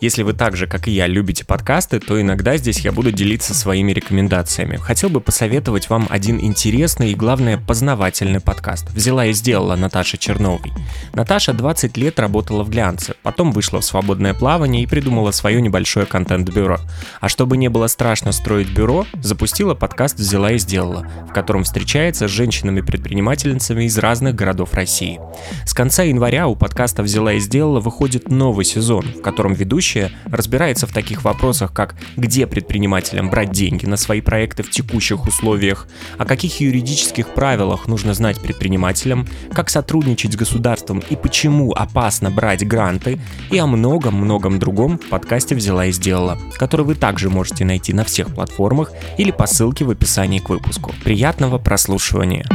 [0.00, 3.52] Если вы так же, как и я, любите подкасты, то иногда здесь я буду делиться
[3.52, 4.76] своими рекомендациями.
[4.76, 8.88] Хотел бы посоветовать вам один интересный и, главное, познавательный подкаст.
[8.90, 10.72] Взяла и сделала Наташа Черновой.
[11.14, 16.06] Наташа 20 лет работала в глянце, потом вышла в свободное плавание и придумала свое небольшое
[16.06, 16.78] контент-бюро.
[17.20, 22.28] А чтобы не было страшно строить бюро, запустила подкаст «Взяла и сделала», в котором встречается
[22.28, 25.18] с женщинами-предпринимательницами из разных городов России.
[25.66, 30.10] С конца января у подкаста «Взяла и сделала» выходит новый сезон, в котором ведущий ведущая
[30.30, 35.88] разбирается в таких вопросах, как где предпринимателям брать деньги на свои проекты в текущих условиях,
[36.18, 42.66] о каких юридических правилах нужно знать предпринимателям, как сотрудничать с государством и почему опасно брать
[42.66, 43.20] гранты,
[43.50, 48.04] и о многом-многом другом в подкасте «Взяла и сделала», который вы также можете найти на
[48.04, 50.94] всех платформах или по ссылке в описании к выпуску.
[51.04, 52.46] Приятного прослушивания!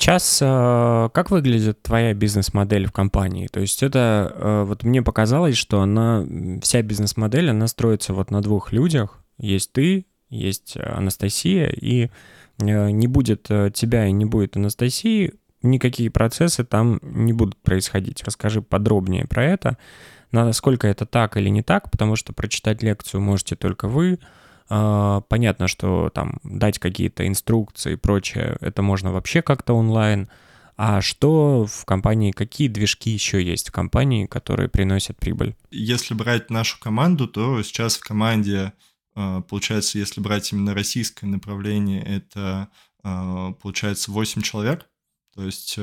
[0.00, 3.48] Сейчас э, как выглядит твоя бизнес-модель в компании?
[3.48, 6.26] То есть это, э, вот мне показалось, что она,
[6.62, 9.22] вся бизнес-модель, она строится вот на двух людях.
[9.36, 12.08] Есть ты, есть Анастасия, и
[12.60, 13.42] э, не будет
[13.74, 18.24] тебя и не будет Анастасии, никакие процессы там не будут происходить.
[18.24, 19.76] Расскажи подробнее про это,
[20.32, 24.18] насколько это так или не так, потому что прочитать лекцию можете только вы,
[24.70, 30.28] понятно, что там дать какие-то инструкции и прочее, это можно вообще как-то онлайн.
[30.76, 35.54] А что в компании, какие движки еще есть в компании, которые приносят прибыль?
[35.70, 38.72] Если брать нашу команду, то сейчас в команде,
[39.14, 42.68] а, получается, если брать именно российское направление, это
[43.02, 44.88] а, получается 8 человек.
[45.34, 45.78] то есть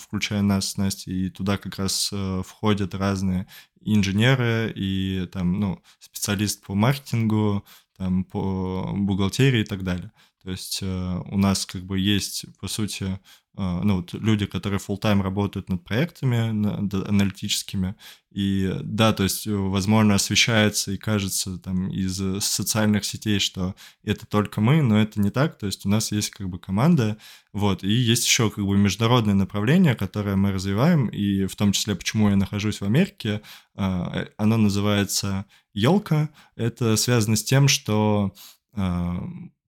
[0.00, 2.12] включая нас с Настей, и туда как раз
[2.44, 3.46] входят разные
[3.80, 7.64] инженеры и там, ну, специалист по маркетингу,
[7.98, 10.12] там, по бухгалтерии и так далее.
[10.42, 13.18] То есть э, у нас как бы есть, по сути,
[13.58, 17.96] ну, вот люди, которые full time работают над проектами над аналитическими,
[18.30, 24.60] и да, то есть, возможно, освещается и кажется там из социальных сетей, что это только
[24.60, 27.16] мы, но это не так, то есть у нас есть как бы команда,
[27.52, 31.96] вот, и есть еще как бы международное направление, которое мы развиваем, и в том числе,
[31.96, 33.40] почему я нахожусь в Америке,
[33.74, 38.32] э, оно называется «Елка», это связано с тем, что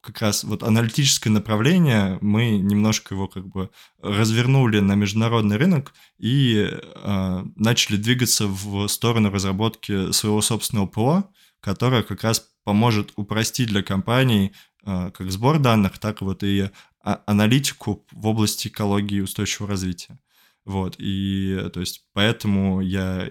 [0.01, 6.69] как раз вот аналитическое направление, мы немножко его как бы развернули на международный рынок и
[6.71, 13.83] э, начали двигаться в сторону разработки своего собственного ПО, которое как раз поможет упростить для
[13.83, 14.53] компаний
[14.85, 16.71] э, как сбор данных, так вот и
[17.03, 20.19] а, аналитику в области экологии и устойчивого развития.
[20.67, 23.31] Вот, и то есть поэтому я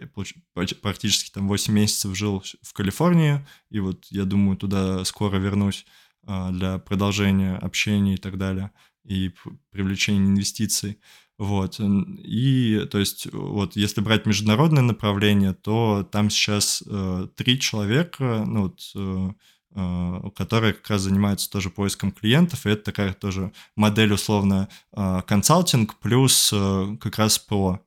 [0.81, 5.85] практически там 8 месяцев жил в Калифорнии, и вот я думаю, туда скоро вернусь.
[6.25, 8.71] А, для продолжения общения и так далее,
[9.05, 9.31] и
[9.71, 10.99] привлечения инвестиций.
[11.37, 11.79] Вот.
[11.79, 18.63] И, то есть, вот, если брать международное направление, то там сейчас э, три человека, ну,
[18.63, 19.29] вот, э,
[19.75, 25.21] э, которые как раз занимаются тоже поиском клиентов, и это такая тоже модель, условно, э,
[25.25, 27.79] консалтинг плюс э, как раз ПО,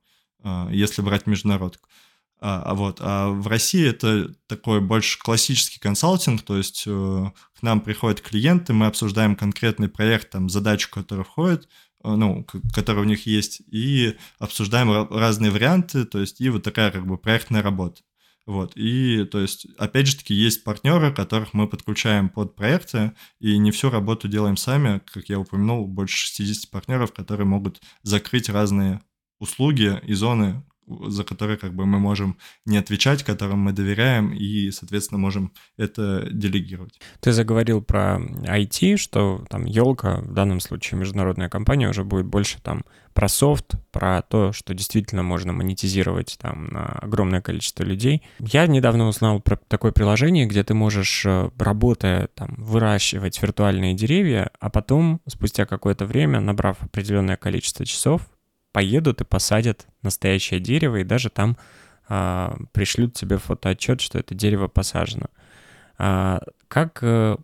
[0.42, 1.88] э, если брать международку.
[1.88, 1.92] А,
[2.44, 7.80] а, вот, а в России это такой больше классический консалтинг, то есть э, к нам
[7.80, 11.68] приходят клиенты, мы обсуждаем конкретный проект, там, задачу, которая входит,
[12.02, 16.90] э, ну, которая у них есть, и обсуждаем разные варианты, то есть и вот такая
[16.90, 18.02] как бы проектная работа.
[18.44, 23.56] Вот, и, то есть, опять же таки, есть партнеры, которых мы подключаем под проекты, и
[23.56, 29.00] не всю работу делаем сами, как я упомянул, больше 60 партнеров, которые могут закрыть разные
[29.38, 30.64] услуги и зоны,
[31.08, 36.28] за которые как бы мы можем не отвечать, которым мы доверяем и, соответственно, можем это
[36.30, 37.00] делегировать.
[37.20, 42.60] Ты заговорил про IT, что там елка, в данном случае международная компания, уже будет больше
[42.62, 48.22] там про софт, про то, что действительно можно монетизировать там на огромное количество людей.
[48.38, 54.50] Я недавно узнал про такое приложение, где ты можешь, э, работая там, выращивать виртуальные деревья,
[54.60, 58.22] а потом, спустя какое-то время, набрав определенное количество часов,
[58.72, 61.56] поедут и посадят настоящее дерево, и даже там
[62.08, 65.26] а, пришлют тебе фотоотчет, что это дерево посажено.
[65.98, 67.38] А, как а,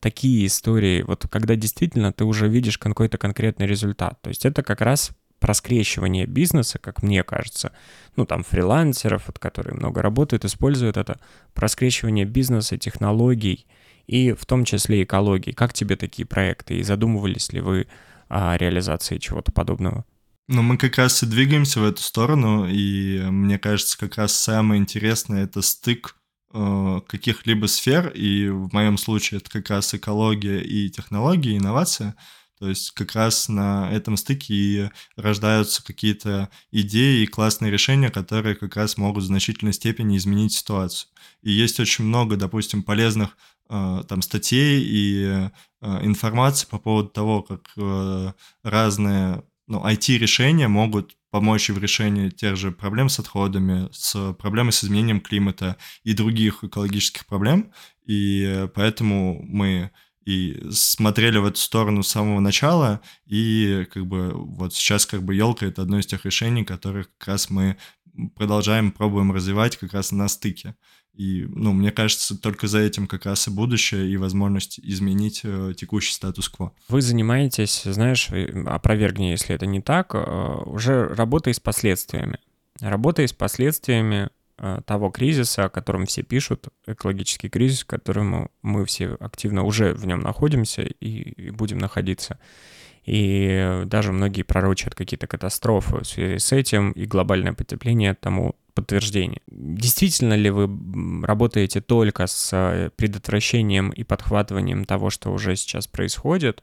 [0.00, 4.80] такие истории, вот когда действительно ты уже видишь какой-то конкретный результат, то есть это как
[4.80, 5.10] раз
[5.40, 7.72] про скрещивание бизнеса, как мне кажется,
[8.16, 11.18] ну там фрилансеров, вот, которые много работают, используют это,
[11.52, 13.66] про скрещивание бизнеса, технологий
[14.06, 15.52] и в том числе экологии.
[15.52, 17.86] Как тебе такие проекты и задумывались ли вы
[18.28, 20.04] о реализации чего-то подобного?
[20.48, 24.80] Ну, мы как раз и двигаемся в эту сторону, и мне кажется, как раз самое
[24.80, 26.16] интересное это стык
[26.52, 32.14] э, каких-либо сфер, и в моем случае это как раз экология и технологии, инновация.
[32.60, 38.54] То есть как раз на этом стыке и рождаются какие-то идеи и классные решения, которые
[38.54, 41.10] как раз могут в значительной степени изменить ситуацию.
[41.42, 43.36] И есть очень много, допустим, полезных
[43.68, 45.50] э, там статей и э,
[46.02, 48.32] информации по поводу того, как э,
[48.62, 54.84] разные ну, IT-решения могут помочь в решении тех же проблем с отходами, с проблемой с
[54.84, 57.72] изменением климата и других экологических проблем.
[58.06, 59.90] И поэтому мы
[60.24, 65.34] и смотрели в эту сторону с самого начала, и как бы вот сейчас как бы
[65.34, 67.76] елка это одно из тех решений, которых как раз мы
[68.34, 70.74] продолжаем, пробуем развивать как раз на стыке.
[71.16, 75.72] И, ну, мне кажется, только за этим как раз и будущее, и возможность изменить э,
[75.74, 76.72] текущий статус-кво.
[76.88, 78.30] Вы занимаетесь, знаешь,
[78.66, 80.18] опровергни, если это не так, э,
[80.66, 82.38] уже работой с последствиями.
[82.80, 88.84] Работой с последствиями э, того кризиса, о котором все пишут, экологический кризис, в котором мы
[88.84, 92.38] все активно уже в нем находимся и, и будем находиться.
[93.06, 99.40] И даже многие пророчат какие-то катастрофы в связи с этим, и глобальное потепление тому подтверждение.
[99.48, 100.68] Действительно ли вы
[101.26, 106.62] работаете только с э, предотвращением и подхватыванием того, что уже сейчас происходит,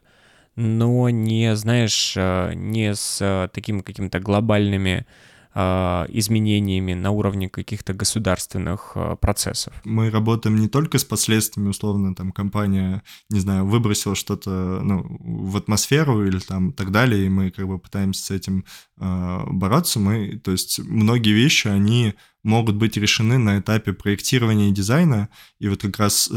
[0.56, 5.06] но не, знаешь, э, не с э, такими какими-то глобальными
[5.54, 9.72] изменениями на уровне каких-то государственных а, процессов.
[9.84, 15.56] Мы работаем не только с последствиями, условно, там компания, не знаю, выбросила что-то ну, в
[15.56, 18.64] атмосферу или там так далее, и мы как бы пытаемся с этим
[18.98, 20.00] э, бороться.
[20.00, 25.28] Мы, то есть многие вещи, они могут быть решены на этапе проектирования и дизайна,
[25.60, 26.28] и вот как раз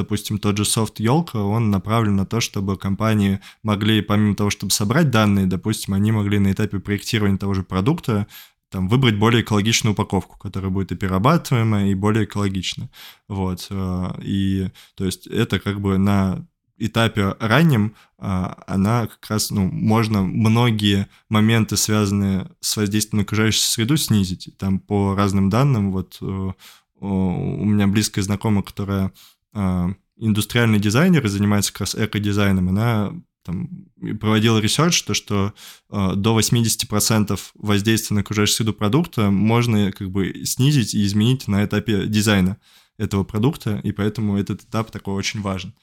[0.00, 4.72] допустим, тот же софт елка, он направлен на то, чтобы компании могли, помимо того, чтобы
[4.72, 8.26] собрать данные, допустим, они могли на этапе проектирования того же продукта
[8.70, 12.88] там, выбрать более экологичную упаковку, которая будет и перерабатываемая, и более экологичная.
[13.28, 13.66] Вот.
[13.70, 16.46] Э, и, то есть, это как бы на
[16.78, 23.62] этапе раннем а, она как раз, ну, можно многие моменты, связанные с воздействием на окружающую
[23.62, 24.50] среду, снизить.
[24.56, 26.52] Там по разным данным, вот э,
[27.00, 29.12] у меня близкая знакомая, которая
[29.52, 33.86] индустриальный дизайнер и занимается как раз эко-дизайном, она там,
[34.20, 35.54] проводила research, то, что
[35.90, 41.64] э, до 80% воздействия на окружающую среду продукта можно как бы снизить и изменить на
[41.64, 42.58] этапе дизайна
[42.98, 45.74] этого продукта, и поэтому этот этап такой очень важен.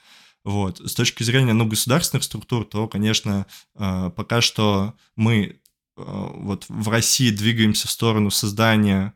[0.43, 0.79] Вот.
[0.79, 5.55] С точки зрения ну, государственных структур, то, конечно, э, пока что мы э,
[5.95, 9.13] вот в России двигаемся в сторону создания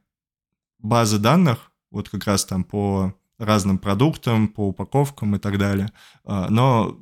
[0.80, 5.92] базы данных, вот как раз там по разным продуктам, по упаковкам и так далее.
[6.26, 6.98] Э, но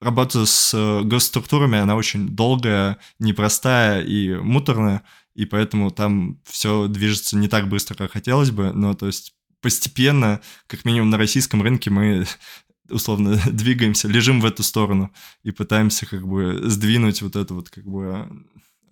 [0.00, 5.02] работа с госструктурами, она очень долгая, непростая и муторная,
[5.34, 10.40] и поэтому там все движется не так быстро, как хотелось бы, но то есть постепенно,
[10.66, 12.26] как минимум на российском рынке, мы
[12.90, 15.12] условно двигаемся, лежим в эту сторону
[15.42, 18.28] и пытаемся как бы сдвинуть вот эту вот как бы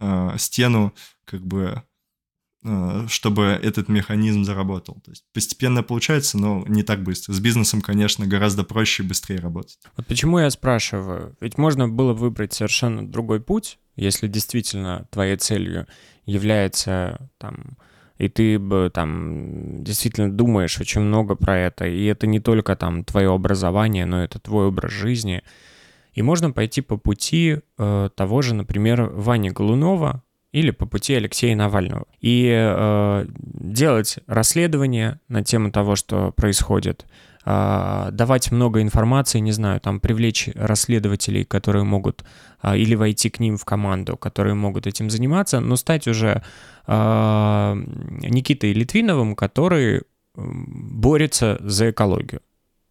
[0.00, 1.82] э, стену, как бы э,
[3.08, 4.94] чтобы этот механизм заработал.
[5.04, 7.32] То есть постепенно получается, но не так быстро.
[7.32, 9.78] С бизнесом, конечно, гораздо проще и быстрее работать.
[9.96, 11.36] Вот почему я спрашиваю?
[11.40, 15.86] Ведь можно было выбрать совершенно другой путь, если действительно твоей целью
[16.24, 17.76] является там
[18.16, 23.04] и ты бы там действительно думаешь очень много про это, и это не только там
[23.04, 25.42] твое образование, но это твой образ жизни.
[26.12, 30.22] И можно пойти по пути э, того же, например, Вани Голунова
[30.54, 37.06] или по пути Алексея Навального и э, делать расследование на тему того, что происходит,
[37.44, 42.24] а, давать много информации, не знаю, там привлечь расследователей, которые могут
[42.60, 46.42] а, или войти к ним в команду, которые могут этим заниматься, но стать уже
[46.86, 50.02] а, Никитой Литвиновым, который
[50.36, 52.40] борется за экологию.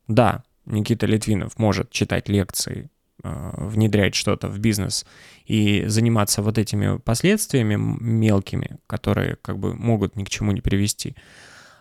[0.09, 2.89] Да, Никита Литвинов может читать лекции,
[3.23, 5.05] внедрять что-то в бизнес
[5.45, 11.15] и заниматься вот этими последствиями мелкими, которые как бы могут ни к чему не привести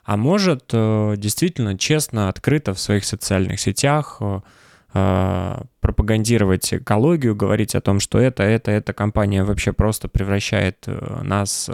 [0.05, 4.41] а может э, действительно честно, открыто в своих социальных сетях э,
[4.95, 10.87] э, пропагандировать экологию, говорить о том, что это, это, эта компания вообще просто превращает
[11.23, 11.71] нас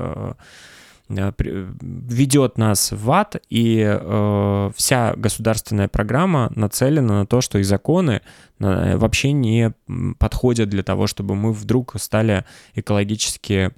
[1.09, 8.21] ведет нас в ад, и э, вся государственная программа нацелена на то, что и законы
[8.59, 9.73] э, вообще не
[10.19, 12.45] подходят для того, чтобы мы вдруг стали
[12.75, 13.73] экологически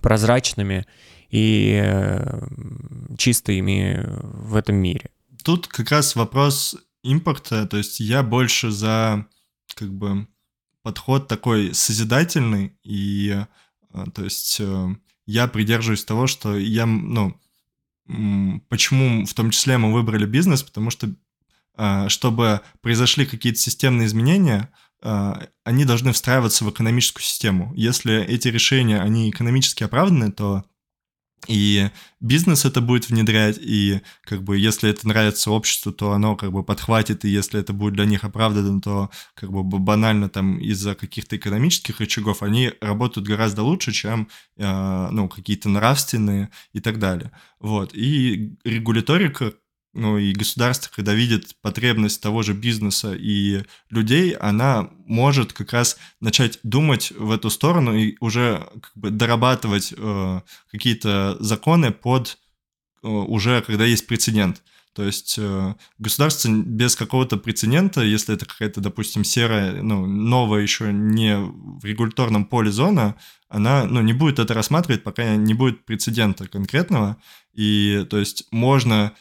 [0.00, 0.86] прозрачными
[1.30, 2.46] и э,
[3.18, 5.10] чистыми в этом мире.
[5.44, 9.26] Тут как раз вопрос импорта, то есть я больше за
[9.74, 10.26] как бы
[10.82, 13.44] подход такой созидательный, и
[13.92, 14.88] э, то есть э,
[15.28, 17.38] я придерживаюсь того, что я, ну,
[18.68, 21.14] почему в том числе мы выбрали бизнес, потому что
[22.08, 24.70] чтобы произошли какие-то системные изменения,
[25.00, 27.72] они должны встраиваться в экономическую систему.
[27.76, 30.64] Если эти решения, они экономически оправданы, то
[31.46, 36.52] и бизнес это будет внедрять, и как бы если это нравится обществу, то оно как
[36.52, 40.94] бы подхватит, и если это будет для них оправдано, то как бы банально там из-за
[40.94, 47.30] каких-то экономических рычагов они работают гораздо лучше, чем э, ну какие-то нравственные и так далее.
[47.60, 47.94] Вот.
[47.94, 49.54] И регуляторика
[49.94, 55.96] ну и государство, когда видит потребность того же бизнеса и людей, она может как раз
[56.20, 62.38] начать думать в эту сторону и уже как бы дорабатывать э, какие-то законы под
[63.02, 64.62] э, уже когда есть прецедент.
[64.98, 70.92] То есть э, государство без какого-то прецедента, если это какая-то, допустим, серая, ну, новая еще
[70.92, 73.14] не в регуляторном поле зона,
[73.48, 77.16] она, ну, не будет это рассматривать, пока не будет прецедента конкретного.
[77.54, 79.12] И, то есть, можно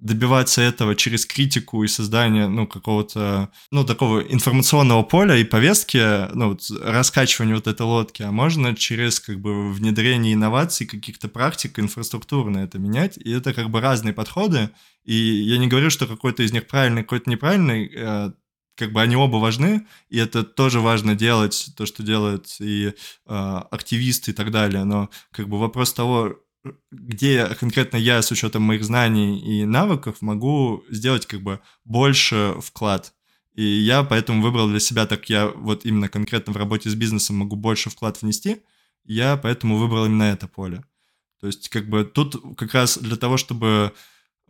[0.00, 6.50] добиваться этого через критику и создание, ну, какого-то, ну, такого информационного поля и повестки, ну,
[6.50, 12.58] вот, раскачивание вот этой лодки, а можно через, как бы, внедрение инноваций, каких-то практик, инфраструктурно
[12.58, 14.70] это менять, и это, как бы, разные подходы,
[15.04, 18.32] и я не говорю, что какой-то из них правильный, какой-то неправильный, э,
[18.76, 22.92] как бы они оба важны, и это тоже важно делать, то, что делают и э,
[23.70, 26.36] активисты и так далее, но, как бы, вопрос того,
[26.90, 33.14] где конкретно я с учетом моих знаний и навыков могу сделать как бы больше вклад.
[33.54, 37.36] И я поэтому выбрал для себя, так я вот именно конкретно в работе с бизнесом
[37.36, 38.62] могу больше вклад внести,
[39.04, 40.84] я поэтому выбрал именно это поле.
[41.40, 43.92] То есть как бы тут как раз для того, чтобы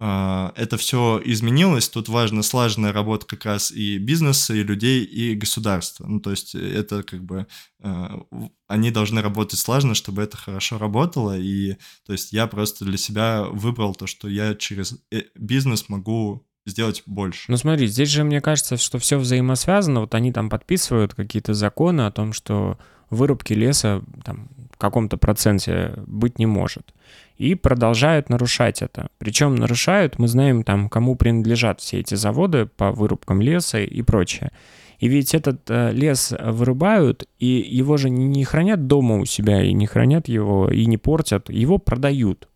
[0.01, 6.07] это все изменилось, тут важна слаженная работа как раз и бизнеса, и людей, и государства.
[6.07, 7.47] Ну, то есть это как бы
[7.83, 8.23] а,
[8.67, 11.77] они должны работать слаженно, чтобы это хорошо работало, и
[12.07, 17.03] то есть я просто для себя выбрал то, что я через э, бизнес могу сделать
[17.05, 17.51] больше.
[17.51, 20.01] Ну смотри, здесь же мне кажется, что все взаимосвязано.
[20.01, 22.79] Вот они там подписывают какие-то законы о том, что
[23.11, 26.95] вырубки леса там, в каком-то проценте быть не может.
[27.41, 29.09] И продолжают нарушать это.
[29.17, 34.51] Причем нарушают, мы знаем там, кому принадлежат все эти заводы по вырубкам леса и прочее.
[34.99, 39.73] И ведь этот э, лес вырубают, и его же не хранят дома у себя, и
[39.73, 42.47] не хранят его, и не портят, его продают.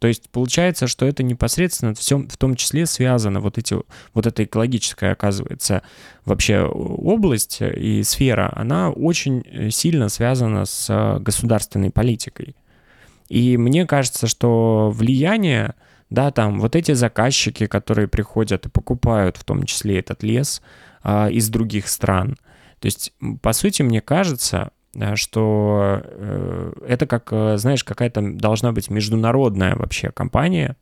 [0.00, 3.76] То есть получается, что это непосредственно всем, в том числе связано, вот, эти,
[4.12, 5.82] вот эта экологическая, оказывается,
[6.24, 12.56] вообще область и сфера, она очень э, сильно связана с э, государственной политикой.
[13.28, 15.74] И мне кажется, что влияние,
[16.10, 20.62] да, там вот эти заказчики, которые приходят и покупают в том числе этот лес
[21.02, 22.36] а, из других стран,
[22.80, 23.12] то есть,
[23.42, 29.74] по сути, мне кажется, Э, что э, это как, э, знаешь, какая-то должна быть международная
[29.76, 30.76] вообще компания,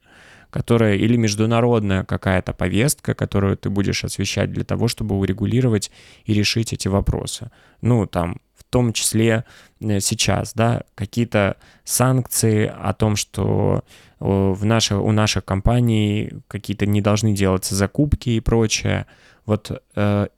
[0.50, 5.92] которая или международная какая-то повестка, которую ты будешь освещать для того, чтобы урегулировать
[6.24, 7.50] и решить эти вопросы.
[7.82, 8.38] Ну, там,
[8.70, 9.44] том числе
[9.80, 13.84] сейчас, да, какие-то санкции о том, что
[14.18, 19.06] в нашей, у наших компаний какие-то не должны делаться закупки и прочее.
[19.46, 19.82] Вот,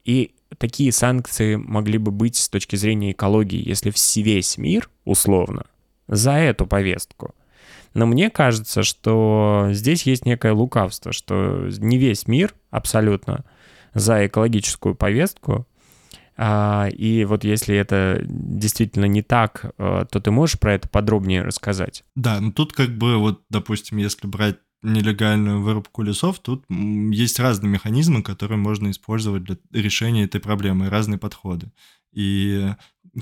[0.04, 5.66] и такие санкции могли бы быть с точки зрения экологии, если весь мир, условно,
[6.08, 7.34] за эту повестку.
[7.94, 13.44] Но мне кажется, что здесь есть некое лукавство, что не весь мир абсолютно
[13.92, 15.66] за экологическую повестку.
[16.36, 21.42] А, и вот если это действительно не так, э, то ты можешь про это подробнее
[21.42, 22.04] рассказать?
[22.14, 27.70] Да, ну тут как бы вот, допустим, если брать нелегальную вырубку лесов, тут есть разные
[27.70, 31.70] механизмы, которые можно использовать для решения этой проблемы, разные подходы.
[32.12, 32.74] И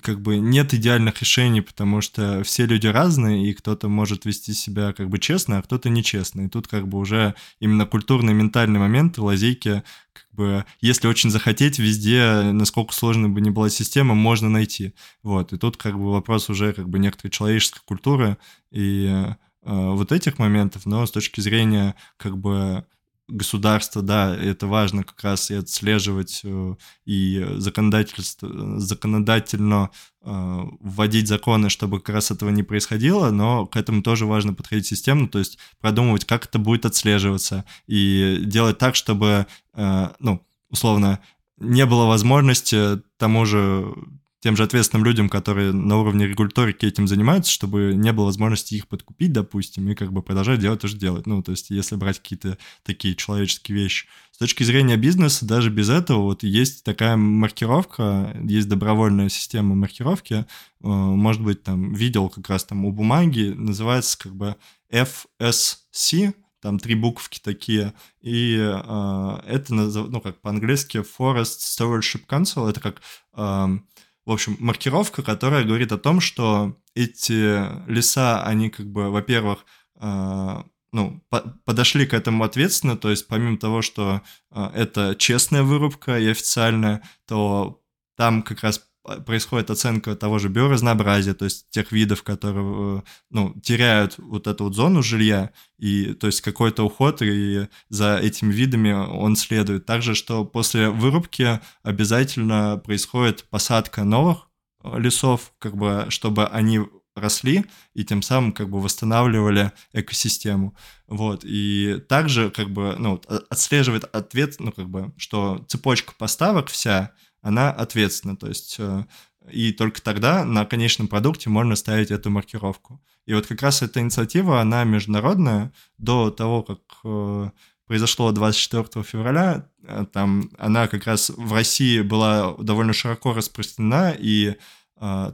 [0.02, 4.92] как бы нет идеальных решений, потому что все люди разные, и кто-то может вести себя
[4.92, 6.42] как бы честно, а кто-то нечестно.
[6.42, 9.82] И тут как бы уже именно культурные, ментальные моменты, лазейки,
[10.12, 14.94] как бы, если очень захотеть, везде, насколько сложной бы ни была система, можно найти.
[15.22, 18.38] Вот, и тут как бы вопрос уже как бы некоторой человеческой культуры,
[18.70, 19.26] и
[19.62, 22.86] Э, вот этих моментов, но с точки зрения как бы
[23.30, 26.74] государства, да, это важно как раз и отслеживать э,
[27.06, 29.90] и законодательство, законодательно
[30.22, 34.86] э, вводить законы, чтобы как раз этого не происходило, но к этому тоже важно подходить
[34.86, 41.20] системно, то есть продумывать, как это будет отслеживаться и делать так, чтобы, ну, условно,
[41.58, 43.94] не было возможности тому же
[44.40, 48.88] тем же ответственным людям, которые на уровне регуляторики этим занимаются, чтобы не было возможности их
[48.88, 51.26] подкупить, допустим, и как бы продолжать делать то, что делать.
[51.26, 54.06] Ну, то есть, если брать какие-то такие человеческие вещи.
[54.30, 60.34] С точки зрения бизнеса, даже без этого, вот есть такая маркировка, есть добровольная система маркировки,
[60.34, 60.44] э,
[60.80, 64.56] может быть, там, видел как раз там у бумаги, называется как бы
[64.90, 66.32] FSC,
[66.62, 73.02] там три буквки такие, и э, это, ну, как по-английски Forest Stewardship Council, это как
[73.34, 73.78] э,
[74.26, 79.64] в общем, маркировка, которая говорит о том, что эти леса, они как бы, во-первых,
[80.00, 80.62] э,
[80.92, 86.18] ну, по подошли к этому ответственно, то есть помимо того, что э, это честная вырубка
[86.18, 87.80] и официальная, то
[88.16, 88.89] там как раз
[89.26, 94.64] происходит оценка того же биоразнообразия, то есть тех видов, которые э, ну, теряют вот эту
[94.64, 99.86] вот зону жилья, и то есть какой-то уход, и за этими видами он следует.
[99.86, 104.48] Также, что после вырубки обязательно происходит посадка новых
[104.84, 106.80] э, лесов, как бы, чтобы они
[107.14, 110.76] росли и тем самым как бы восстанавливали экосистему.
[111.06, 111.42] Вот.
[111.44, 117.12] И также как бы ну, отслеживает ответ, ну как бы, что цепочка поставок вся,
[117.42, 118.36] она ответственна.
[118.36, 119.04] То есть э,
[119.50, 123.02] и только тогда на конечном продукте можно ставить эту маркировку.
[123.26, 125.72] И вот как раз эта инициатива, она международная.
[125.98, 127.50] До того, как э,
[127.86, 134.56] произошло 24 февраля, э, там она как раз в России была довольно широко распространена, и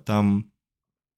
[0.04, 0.52] там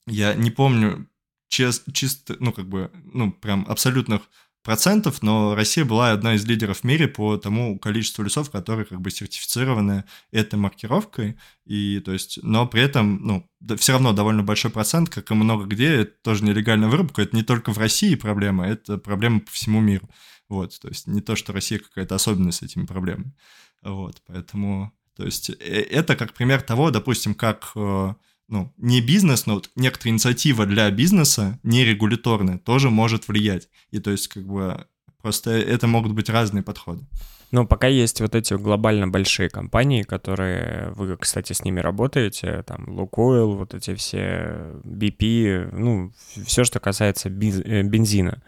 [0.06, 1.06] я не помню
[1.48, 4.22] чисто, ну как бы, ну прям абсолютных
[4.68, 9.00] процентов, но Россия была одна из лидеров в мире по тому количеству лесов, которые как
[9.00, 14.42] бы сертифицированы этой маркировкой, и то есть, но при этом, ну, да, все равно довольно
[14.42, 18.14] большой процент, как и много где, это тоже нелегальная вырубка, это не только в России
[18.14, 20.06] проблема, это проблема по всему миру,
[20.50, 23.32] вот, то есть не то, что Россия какая-то особенность с этими проблемами,
[23.80, 28.12] вот, поэтому, то есть э, это как пример того, допустим, как э,
[28.48, 33.68] ну, не бизнес, но вот некоторая инициатива для бизнеса, не регуляторная, тоже может влиять.
[33.90, 34.86] И то есть, как бы,
[35.22, 37.02] Просто это могут быть разные подходы.
[37.50, 42.88] Но пока есть вот эти глобально большие компании, которые, вы, кстати, с ними работаете, там,
[42.88, 46.12] Лукойл, вот эти все BP, ну,
[46.46, 48.42] все, что касается э, бензина.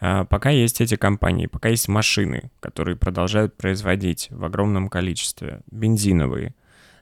[0.00, 6.54] А пока есть эти компании, пока есть машины, которые продолжают производить в огромном количестве, бензиновые,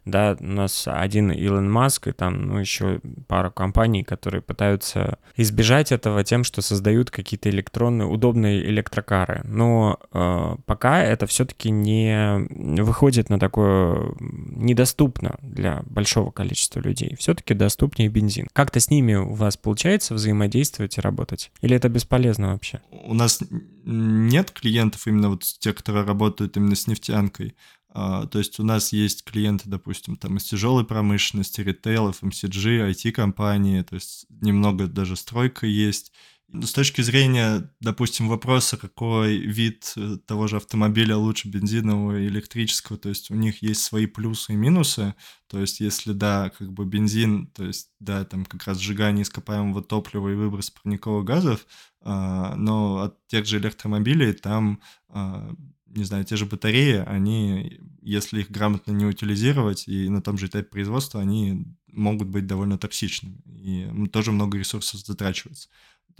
[0.04, 5.92] да, у нас один Илон Маск и там, ну, еще пара компаний, которые пытаются избежать
[5.92, 9.42] этого тем, что создают какие-то электронные, удобные электрокары.
[9.44, 12.46] Но э, пока это все-таки не
[12.82, 17.16] выходит на такое недоступно для большого количества людей.
[17.18, 18.48] Все-таки доступнее бензин.
[18.52, 21.52] Как-то с ними у вас получается взаимодействовать и работать?
[21.60, 22.80] Или это бесполезно вообще?
[22.90, 23.42] У нас
[23.84, 27.54] нет клиентов именно вот те, которые работают именно с нефтянкой.
[27.92, 33.82] А, то есть у нас есть клиенты, допустим, там из тяжелой промышленности, ритейл, FMCG, IT-компании,
[33.82, 36.12] то есть немного даже стройка есть.
[36.52, 42.98] С точки зрения, допустим, вопроса, какой вид э, того же автомобиля лучше бензинового и электрического,
[42.98, 45.14] то есть у них есть свои плюсы и минусы.
[45.46, 49.82] То есть если, да, как бы бензин, то есть, да, там как раз сжигание ископаемого
[49.82, 51.66] топлива и выброс парниковых газов,
[52.00, 55.54] а, но от тех же электромобилей там а,
[55.90, 60.46] не знаю, те же батареи, они, если их грамотно не утилизировать и на том же
[60.46, 63.42] этапе производства, они могут быть довольно токсичными.
[63.46, 65.68] И тоже много ресурсов затрачивается.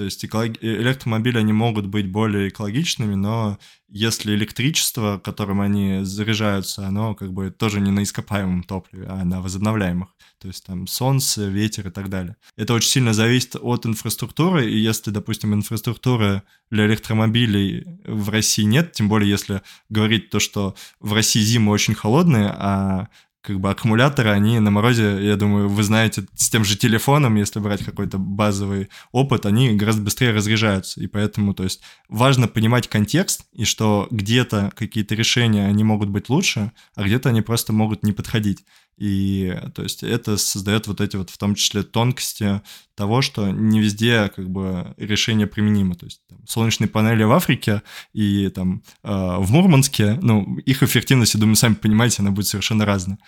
[0.01, 0.57] То есть эколог...
[0.63, 7.35] Э, электромобили, они могут быть более экологичными, но если электричество, которым они заряжаются, оно как
[7.35, 10.09] бы тоже не на ископаемом топливе, а на возобновляемых.
[10.39, 12.37] То есть там солнце, ветер и так далее.
[12.57, 18.93] Это очень сильно зависит от инфраструктуры, и если, допустим, инфраструктуры для электромобилей в России нет,
[18.93, 23.09] тем более если говорить то, что в России зимы очень холодные, а
[23.43, 27.59] как бы аккумуляторы, они на морозе, я думаю, вы знаете, с тем же телефоном, если
[27.59, 31.01] брать какой-то базовый опыт, они гораздо быстрее разряжаются.
[31.01, 36.29] И поэтому, то есть, важно понимать контекст, и что где-то какие-то решения, они могут быть
[36.29, 38.65] лучше, а где-то они просто могут не подходить.
[38.97, 42.61] И то есть это создает вот эти вот в том числе тонкости
[42.95, 45.95] того, что не везде как бы решение применимо.
[45.95, 47.83] То есть там, солнечные панели в Африке
[48.13, 52.85] и там э, в Мурманске, ну, их эффективность, я думаю, сами понимаете, она будет совершенно
[52.85, 53.19] разная.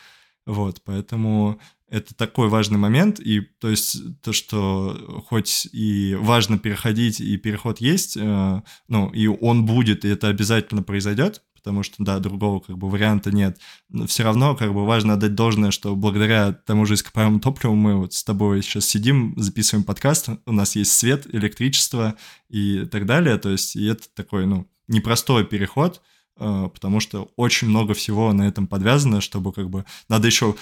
[0.45, 7.21] Вот, поэтому это такой важный момент, и то есть то, что хоть и важно переходить,
[7.21, 12.19] и переход есть, э, ну, и он будет, и это обязательно произойдет, потому что, да,
[12.19, 13.59] другого как бы варианта нет.
[13.89, 17.97] Но все равно как бы важно отдать должное, что благодаря тому же ископаемому топливу мы
[17.97, 22.17] вот с тобой сейчас сидим, записываем подкаст, у нас есть свет, электричество
[22.49, 26.03] и так далее, то есть и это такой, ну, непростой переход,
[26.39, 30.57] э, потому что очень много всего на этом подвязано, чтобы как бы надо еще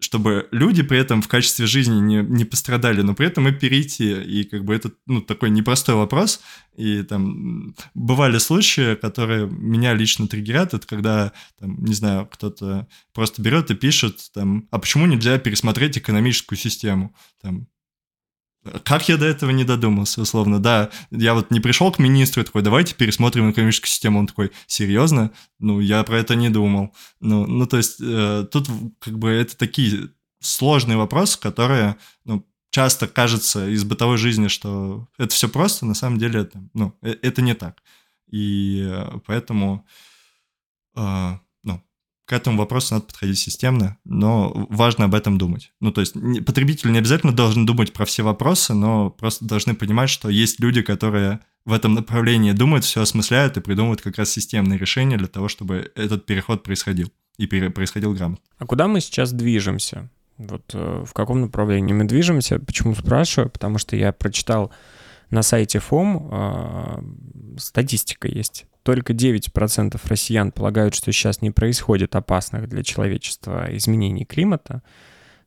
[0.00, 4.12] чтобы люди при этом в качестве жизни не, не пострадали, но при этом и перейти.
[4.12, 6.40] И как бы это ну, такой непростой вопрос.
[6.76, 13.40] И там бывали случаи, которые меня лично триггерят, это когда, там, не знаю, кто-то просто
[13.40, 17.14] берет и пишет, там, а почему нельзя пересмотреть экономическую систему?
[17.40, 17.66] Там,
[18.84, 22.62] как я до этого не додумался, условно, да, я вот не пришел к министру такой,
[22.62, 25.30] давайте пересмотрим экономическую систему, он такой, серьезно?
[25.58, 26.94] Ну, я про это не думал.
[27.20, 30.10] Ну, ну то есть э, тут как бы это такие
[30.40, 36.18] сложные вопросы, которые, ну, часто кажется из бытовой жизни, что это все просто, на самом
[36.18, 37.82] деле это, ну, э, это не так.
[38.30, 39.86] И э, поэтому
[40.94, 41.38] э,
[42.26, 45.72] к этому вопросу надо подходить системно, но важно об этом думать.
[45.80, 46.14] Ну, то есть
[46.44, 50.82] потребитель не обязательно должен думать про все вопросы, но просто должны понимать, что есть люди,
[50.82, 55.48] которые в этом направлении думают, все осмысляют и придумывают как раз системные решения для того,
[55.48, 58.44] чтобы этот переход происходил и происходил грамотно.
[58.58, 60.10] А куда мы сейчас движемся?
[60.36, 62.58] Вот э, в каком направлении мы движемся?
[62.58, 63.50] Почему спрашиваю?
[63.50, 64.72] Потому что я прочитал
[65.30, 72.68] на сайте ФОМ, э, статистика есть только 9% россиян полагают, что сейчас не происходит опасных
[72.68, 74.80] для человечества изменений климата.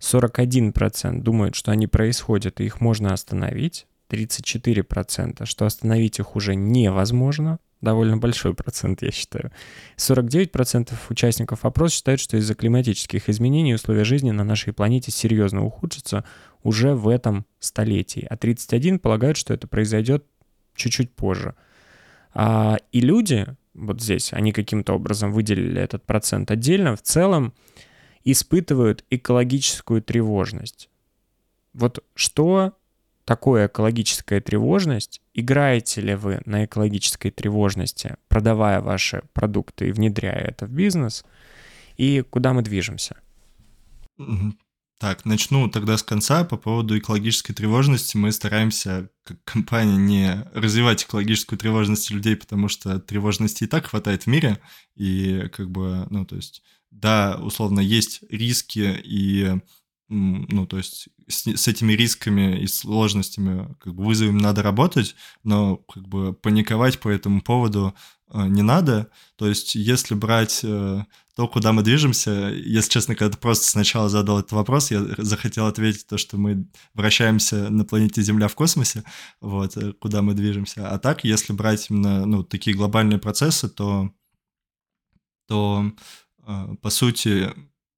[0.01, 3.87] 41% думают, что они происходят и их можно остановить.
[4.09, 7.59] 34%, что остановить их уже невозможно.
[7.79, 9.53] Довольно большой процент, я считаю.
[9.95, 16.25] 49% участников опроса считают, что из-за климатических изменений условия жизни на нашей планете серьезно ухудшатся
[16.61, 18.27] уже в этом столетии.
[18.29, 20.25] А 31% полагают, что это произойдет
[20.75, 21.55] чуть-чуть позже–
[22.35, 27.53] и люди, вот здесь, они каким-то образом выделили этот процент отдельно, в целом
[28.23, 30.89] испытывают экологическую тревожность.
[31.73, 32.73] Вот что
[33.25, 35.21] такое экологическая тревожность?
[35.33, 41.23] Играете ли вы на экологической тревожности, продавая ваши продукты и внедряя это в бизнес?
[41.95, 43.17] И куда мы движемся?
[44.99, 46.43] Так, начну тогда с конца.
[46.43, 52.99] По поводу экологической тревожности мы стараемся, как компания, не развивать экологическую тревожность людей, потому что
[52.99, 54.59] тревожности и так хватает в мире.
[54.95, 59.61] И как бы, ну, то есть, да, условно, есть риски и
[60.09, 65.77] ну, то есть с, с этими рисками и сложностями, как бы вызовами надо работать, но
[65.77, 67.93] как бы паниковать по этому поводу
[68.31, 69.11] э, не надо.
[69.35, 71.03] То есть если брать э,
[71.35, 75.67] то, куда мы движемся, если честно, когда ты просто сначала задал этот вопрос, я захотел
[75.67, 79.03] ответить то, что мы вращаемся на планете Земля в космосе,
[79.41, 80.89] вот, э, куда мы движемся.
[80.89, 84.11] А так, если брать именно, ну, такие глобальные процессы, то,
[85.47, 85.91] то
[86.47, 87.53] э, по сути,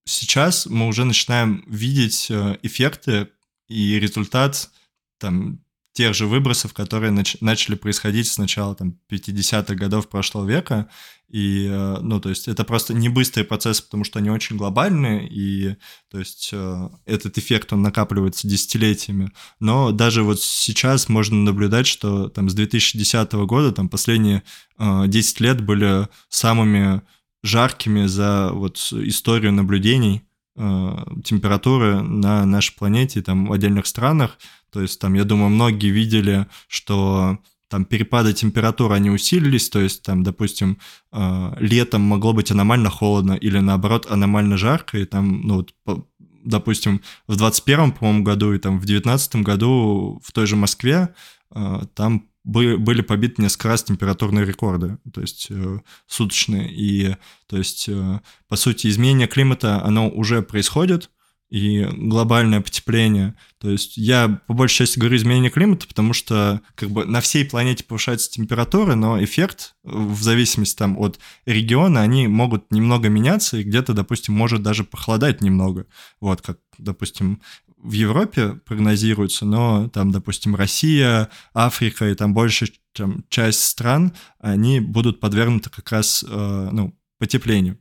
[0.06, 3.30] сейчас мы уже начинаем видеть э, эффекты
[3.68, 4.70] и результат
[5.20, 10.90] там тех же выбросов, которые нач- начали происходить с начала там 50-х годов прошлого века.
[11.28, 15.28] И, э, ну, то есть это просто не быстрый процесс, потому что они очень глобальные,
[15.30, 15.76] и,
[16.10, 19.32] то есть э, этот эффект, он накапливается десятилетиями.
[19.60, 24.44] Но даже вот сейчас можно наблюдать, что там с 2010 года, там последние
[24.78, 27.02] 10 лет были самыми
[27.44, 30.24] жаркими за вот историю наблюдений
[30.56, 34.38] э, температуры на нашей планете, там, в отдельных странах.
[34.72, 37.40] То есть, там, я думаю, многие видели, что
[37.72, 40.78] там перепады температуры, они усилились, то есть там, допустим,
[41.14, 46.06] э, летом могло быть аномально холодно или наоборот аномально жарко, и там, ну вот,
[46.44, 51.14] допустим, в 21 по-моему, году и там в 19 году в той же Москве
[51.56, 56.72] э, там были побиты несколько раз температурные рекорды, то есть э, суточные.
[56.72, 57.16] И,
[57.48, 61.10] то есть, э, по сути, изменение климата, оно уже происходит,
[61.52, 63.36] и глобальное потепление.
[63.60, 67.44] То есть я по большей части говорю изменение климата, потому что как бы на всей
[67.44, 73.64] планете повышается температура, но эффект в зависимости там от региона, они могут немного меняться, и
[73.64, 75.88] где-то, допустим, может даже похолодать немного.
[76.22, 77.42] Вот как, допустим,
[77.84, 84.80] в Европе прогнозируется, но там, допустим, Россия, Африка и там большая там, часть стран, они
[84.80, 87.80] будут подвергнуты как раз, э, ну, потеплению.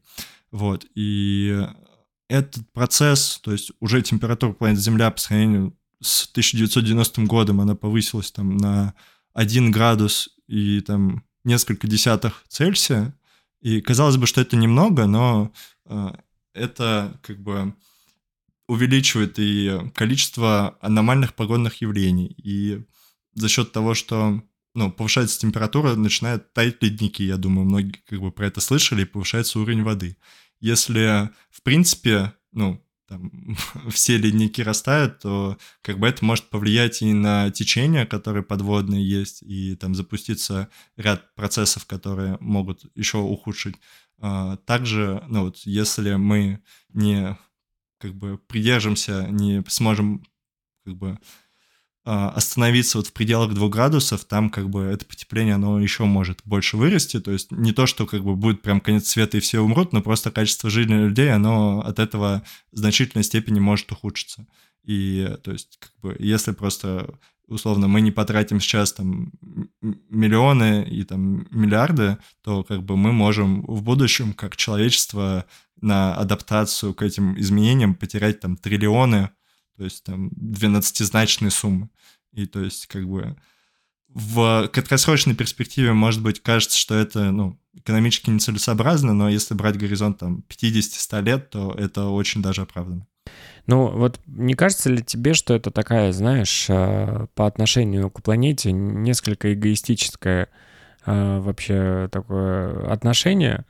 [0.51, 1.67] Вот, и
[2.29, 8.31] этот процесс, то есть уже температура планеты Земля по сравнению с 1990 годом, она повысилась
[8.31, 8.95] там на
[9.35, 13.15] 1 градус и там несколько десятых Цельсия,
[13.61, 15.53] и казалось бы, что это немного, но
[15.87, 16.11] э,
[16.55, 17.75] это как бы
[18.71, 22.33] увеличивает и количество аномальных погодных явлений.
[22.37, 22.85] И
[23.35, 24.43] за счет того, что
[24.75, 27.25] ну, повышается температура, начинают таять ледники.
[27.25, 30.17] Я думаю, многие как бы про это слышали, и повышается уровень воды.
[30.61, 33.57] Если, в принципе, ну, там,
[33.91, 39.43] все ледники растают, то как бы это может повлиять и на течения, которые подводные есть,
[39.43, 43.75] и там запуститься ряд процессов, которые могут еще ухудшить.
[44.21, 46.63] А, также, ну вот, если мы
[46.93, 47.37] не
[48.01, 50.25] как бы придержимся, не сможем
[50.85, 51.19] как бы
[52.05, 56.41] а, остановиться вот в пределах 2 градусов, там как бы это потепление, оно еще может
[56.45, 59.61] больше вырасти, то есть не то, что как бы будет прям конец света и все
[59.61, 62.43] умрут, но просто качество жизни людей, оно от этого
[62.73, 64.47] в значительной степени может ухудшиться.
[64.83, 67.19] И то есть как бы если просто
[67.51, 69.33] условно мы не потратим сейчас там
[69.83, 75.45] миллионы и там миллиарды, то как бы мы можем в будущем как человечество
[75.83, 79.31] на адаптацию к этим изменениям потерять там триллионы,
[79.77, 81.91] то есть там 12-значные суммы.
[82.33, 83.37] И то есть как бы
[84.09, 90.19] в краткосрочной перспективе, может быть, кажется, что это, ну, экономически нецелесообразно, но если брать горизонт
[90.19, 93.07] там 50-100 лет, то это очень даже оправданно.
[93.67, 98.73] Ну, вот не кажется ли тебе, что это такая, знаешь, э, по отношению к планете
[98.73, 100.49] несколько эгоистическое
[101.07, 103.65] э, вообще такое отношение?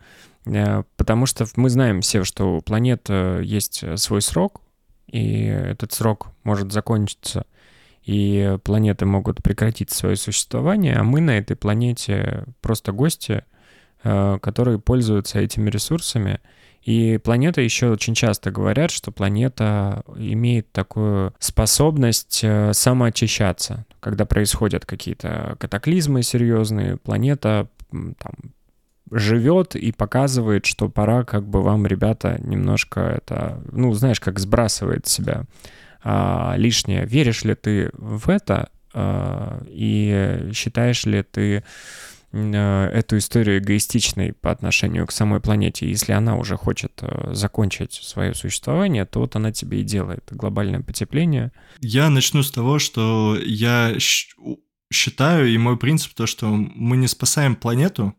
[0.46, 4.62] Э, потому что мы знаем все, что у планеты есть свой срок,
[5.06, 7.44] и этот срок может закончиться,
[8.02, 13.44] и планеты могут прекратить свое существование, а мы на этой планете просто гости,
[14.02, 16.40] э, которые пользуются этими ресурсами.
[16.82, 23.84] И планета еще очень часто говорят, что планета имеет такую способность э, самоочищаться.
[24.00, 28.32] Когда происходят какие-то катаклизмы серьезные, планета там,
[29.10, 35.06] живет и показывает, что пора как бы вам, ребята, немножко это, ну, знаешь, как сбрасывает
[35.06, 35.44] себя
[36.02, 37.06] а, лишнее.
[37.06, 41.64] Веришь ли ты в это а, и считаешь ли ты
[42.32, 45.88] а, эту историю эгоистичной по отношению к самой планете.
[45.88, 50.80] Если она уже хочет а, закончить свое существование, то вот она тебе и делает глобальное
[50.80, 51.52] потепление.
[51.80, 53.94] Я начну с того, что я
[54.92, 58.14] считаю, и мой принцип то, что мы не спасаем планету,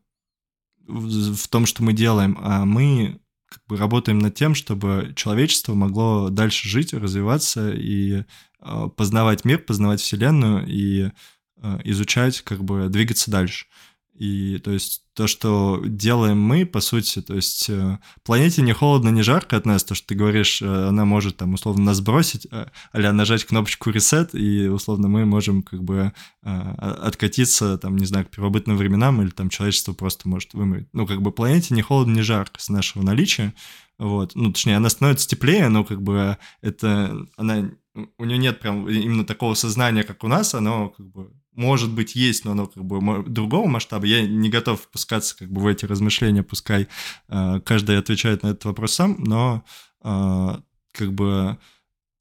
[0.92, 3.20] в том, что мы делаем, а мы
[3.50, 8.24] как бы работаем над тем, чтобы человечество могло дальше жить, развиваться и
[8.62, 11.12] э, познавать мир, познавать Вселенную и
[11.58, 13.66] э, изучать, как бы двигаться дальше.
[14.14, 19.09] И то есть то, что делаем мы, по сути, то есть э, планете не холодно,
[19.09, 22.47] не жарко от нас, то, что ты говоришь, э, она может там условно нас бросить,
[22.51, 28.30] а нажать кнопочку reset, и условно мы можем как бы откатиться там, не знаю, к
[28.30, 30.88] первобытным временам, или там человечество просто может вымереть.
[30.93, 33.53] Ну, как бы планете не холодно, не жарко с нашего наличия,
[34.01, 37.70] вот, ну, точнее, она становится теплее, но как бы это, она,
[38.18, 42.16] у нее нет прям именно такого сознания, как у нас, оно как бы может быть,
[42.16, 44.06] есть, но оно как бы другого масштаба.
[44.06, 46.88] Я не готов впускаться как бы в эти размышления, пускай
[47.28, 49.64] э, каждый отвечает на этот вопрос сам, но
[50.04, 50.56] э,
[50.93, 51.58] как бы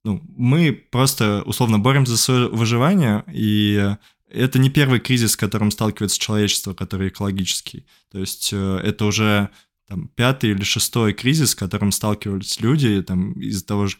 [0.04, 3.96] ну, мы просто условно боремся за свое выживание, и
[4.30, 7.86] это не первый кризис, с которым сталкивается человечество, который экологический.
[8.10, 9.50] То есть э, это уже
[9.86, 13.96] там, пятый или шестой кризис, с которым сталкивались люди там, из-за того же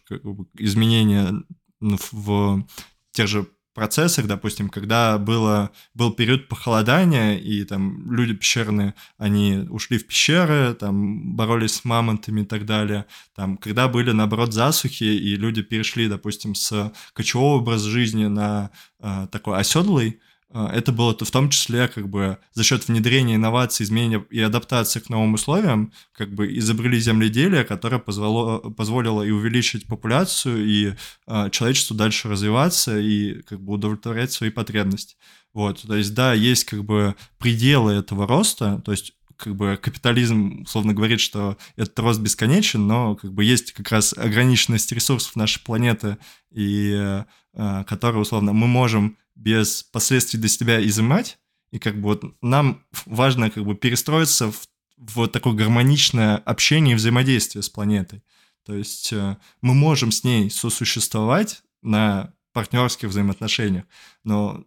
[0.55, 1.35] изменения
[1.81, 2.65] в
[3.13, 9.99] тех же процессах, допустим, когда было, был период похолодания, и там люди пещерные, они ушли
[9.99, 15.37] в пещеры, там боролись с мамонтами и так далее, там, когда были, наоборот, засухи, и
[15.37, 20.21] люди перешли, допустим, с кочевого образа жизни на э, такой оседлый,
[20.53, 25.09] это было в том числе как бы за счет внедрения инноваций, изменения и адаптации к
[25.09, 30.95] новым условиям, как бы изобрели земледелие, которое позволило, позволило и увеличить популяцию, и
[31.27, 35.17] э, человечеству дальше развиваться и как бы удовлетворять свои потребности.
[35.53, 40.63] Вот, то есть, да, есть как бы пределы этого роста, то есть как бы капитализм
[40.63, 45.63] условно говорит, что этот рост бесконечен, но как бы есть как раз ограниченность ресурсов нашей
[45.63, 46.19] планеты,
[46.53, 47.23] и
[47.55, 51.39] э, которые условно мы можем без последствий для себя изымать,
[51.73, 54.67] и как бы вот нам важно как бы перестроиться в,
[54.99, 58.23] в такое гармоничное общение и взаимодействие с планетой.
[58.67, 63.85] То есть э, мы можем с ней сосуществовать на партнерских взаимоотношениях,
[64.25, 64.65] но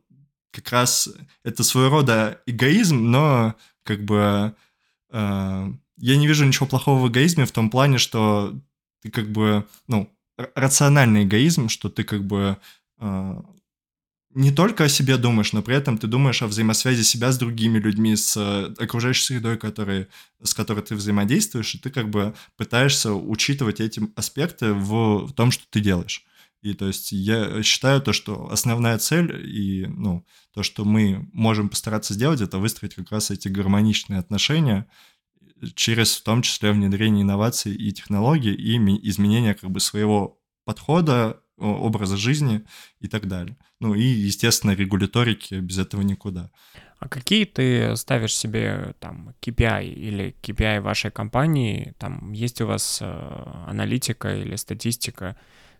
[0.51, 1.09] как раз
[1.43, 4.55] это своего рода эгоизм, но как бы
[5.11, 8.59] э, я не вижу ничего плохого в эгоизме в том плане, что
[9.01, 10.09] ты как бы, ну,
[10.55, 12.57] рациональный эгоизм, что ты как бы
[12.99, 13.41] э,
[14.35, 17.77] не только о себе думаешь, но при этом ты думаешь о взаимосвязи себя с другими
[17.77, 20.07] людьми, с э, окружающей средой, которые,
[20.41, 25.51] с которой ты взаимодействуешь, и ты как бы пытаешься учитывать эти аспекты в, в том,
[25.51, 26.25] что ты делаешь.
[26.61, 31.69] И то есть я считаю то, что основная цель и ну, то, что мы можем
[31.69, 34.87] постараться сделать, это выстроить как раз эти гармоничные отношения
[35.75, 38.77] через в том числе внедрение инноваций и технологий и
[39.09, 42.61] изменение как бы своего подхода образа жизни
[42.99, 43.57] и так далее.
[43.79, 46.49] Ну и, естественно, регуляторики, без этого никуда.
[46.99, 51.93] А какие ты ставишь себе там KPI или KPI вашей компании?
[51.97, 55.35] Там есть у вас э, аналитика или статистика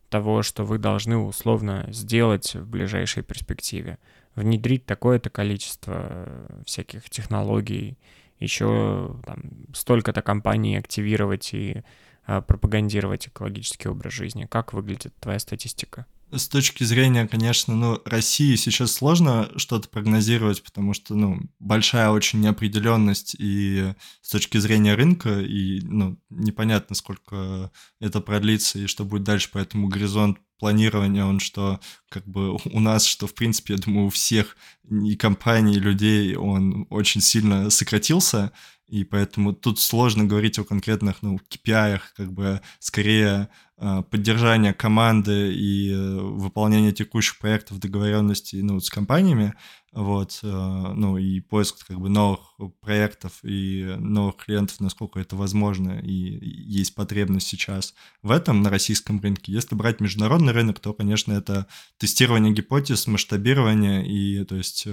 [0.10, 4.00] того, что вы должны условно сделать в ближайшей перспективе?
[4.36, 7.98] Внедрить такое-то количество э, всяких технологий,
[8.40, 9.44] еще там,
[9.74, 11.84] столько-то компаний активировать и
[12.26, 14.46] пропагандировать экологический образ жизни?
[14.46, 16.06] Как выглядит твоя статистика?
[16.36, 22.40] С точки зрения, конечно, ну, России сейчас сложно что-то прогнозировать, потому что, ну, большая очень
[22.42, 29.24] неопределенность и с точки зрения рынка, и, ну, непонятно, сколько это продлится и что будет
[29.24, 31.80] дальше, поэтому горизонт планирования, он что,
[32.10, 34.58] как бы у нас, что, в принципе, я думаю, у всех
[34.90, 38.52] и компаний, и людей, он очень сильно сократился,
[38.88, 43.50] и поэтому тут сложно говорить о конкретных, ну, KPI, как бы скорее
[43.84, 49.54] э, поддержание команды и э, выполнение текущих проектов договоренности ну, с компаниями,
[49.92, 52.40] вот, э, ну, и поиск как бы новых
[52.80, 59.20] проектов и новых клиентов, насколько это возможно, и есть потребность сейчас в этом на российском
[59.20, 59.52] рынке.
[59.52, 61.68] Если брать международный рынок, то, конечно, это
[61.98, 64.88] тестирование гипотез, масштабирование и, то есть,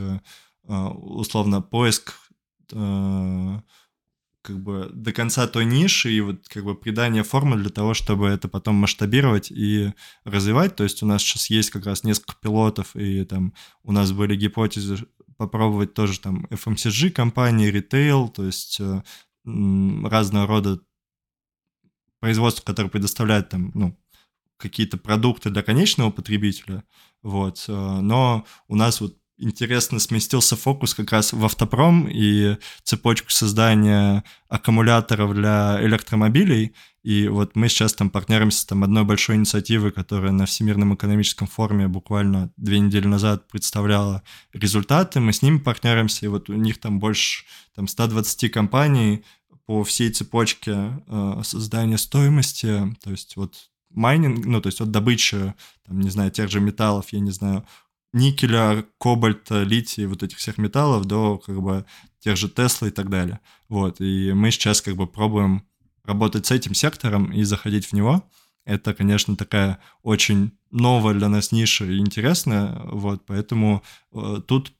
[0.66, 2.14] условно, поиск
[4.42, 8.28] как бы до конца той ниши и вот как бы придание формы для того, чтобы
[8.28, 9.92] это потом масштабировать и
[10.24, 10.76] развивать.
[10.76, 14.36] То есть у нас сейчас есть как раз несколько пилотов, и там у нас были
[14.36, 19.02] гипотезы попробовать тоже там FMCG компании, ритейл, то есть э,
[19.44, 20.80] разного рода
[22.18, 23.98] производства, которые предоставляют там, ну,
[24.58, 26.84] какие-то продукты для конечного потребителя,
[27.22, 33.30] вот, э, но у нас вот интересно сместился фокус как раз в автопром и цепочку
[33.30, 36.74] создания аккумуляторов для электромобилей.
[37.02, 41.88] И вот мы сейчас там партнеримся там одной большой инициативой, которая на Всемирном экономическом форуме
[41.88, 44.22] буквально две недели назад представляла
[44.52, 45.20] результаты.
[45.20, 49.24] Мы с ними партнеримся, и вот у них там больше там 120 компаний
[49.64, 55.54] по всей цепочке э, создания стоимости, то есть вот майнинг, ну, то есть вот добыча,
[55.86, 57.64] там, не знаю, тех же металлов, я не знаю,
[58.12, 61.84] никеля, кобальта, лития, вот этих всех металлов до как бы
[62.20, 63.40] тех же Тесла и так далее.
[63.68, 65.64] Вот, и мы сейчас как бы пробуем
[66.04, 68.24] работать с этим сектором и заходить в него.
[68.64, 73.82] Это, конечно, такая очень новая для нас ниша и интересная, вот, поэтому
[74.12, 74.72] э, тут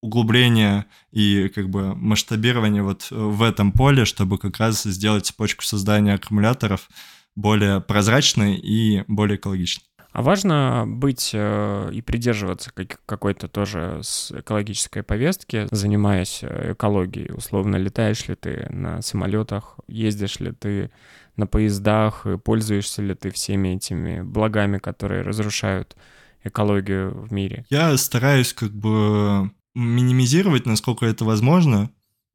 [0.00, 6.14] углубление и как бы масштабирование вот в этом поле, чтобы как раз сделать цепочку создания
[6.14, 6.88] аккумуляторов
[7.34, 9.87] более прозрачной и более экологичной.
[10.18, 17.32] А важно быть э, и придерживаться как, какой-то тоже с экологической повестки, занимаясь э, экологией.
[17.32, 20.90] Условно, летаешь ли ты на самолетах, ездишь ли ты
[21.36, 25.96] на поездах, пользуешься ли ты всеми этими благами, которые разрушают
[26.42, 27.64] экологию в мире?
[27.70, 31.92] Я стараюсь как бы минимизировать, насколько это возможно,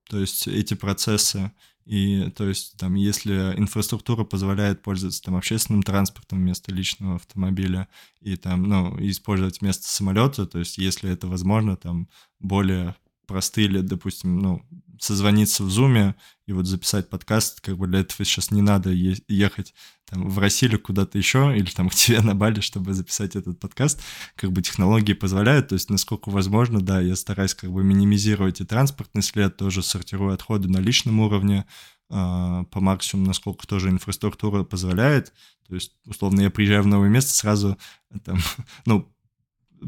[0.10, 1.52] то есть эти процессы.
[1.86, 7.88] И то есть там, если инфраструктура позволяет пользоваться там общественным транспортом вместо личного автомобиля
[8.22, 12.08] и там, ну, использовать вместо самолета, то есть если это возможно, там
[12.40, 12.96] более
[13.28, 14.66] простые или, допустим, ну,
[15.00, 16.16] созвониться в Зуме
[16.46, 19.74] и вот записать подкаст, как бы для этого сейчас не надо ехать
[20.06, 24.02] там в Россию куда-то еще или там к тебе на Бали, чтобы записать этот подкаст.
[24.36, 28.66] Как бы технологии позволяют, то есть насколько возможно, да, я стараюсь как бы минимизировать и
[28.66, 31.66] транспортный след, тоже сортирую отходы на личном уровне,
[32.10, 35.34] э, по максимуму, насколько тоже инфраструктура позволяет.
[35.68, 37.78] То есть, условно, я приезжаю в новое место, сразу
[38.24, 38.40] там,
[38.86, 39.10] ну,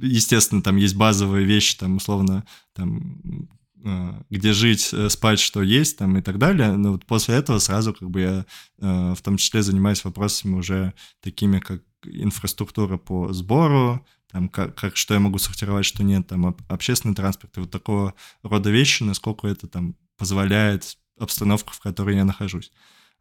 [0.02, 3.50] естественно, там есть базовые вещи, там, условно, там,
[3.84, 6.76] э, где жить, э, спать, что есть, там, и так далее.
[6.76, 8.46] Но вот после этого сразу, как бы, я
[8.80, 14.98] э, в том числе занимаюсь вопросами уже такими, как инфраструктура по сбору, там, как, как,
[14.98, 19.48] что я могу сортировать, что нет, там, общественный транспорт, и вот такого рода вещи, насколько
[19.48, 22.72] это там позволяет обстановка, в которой я нахожусь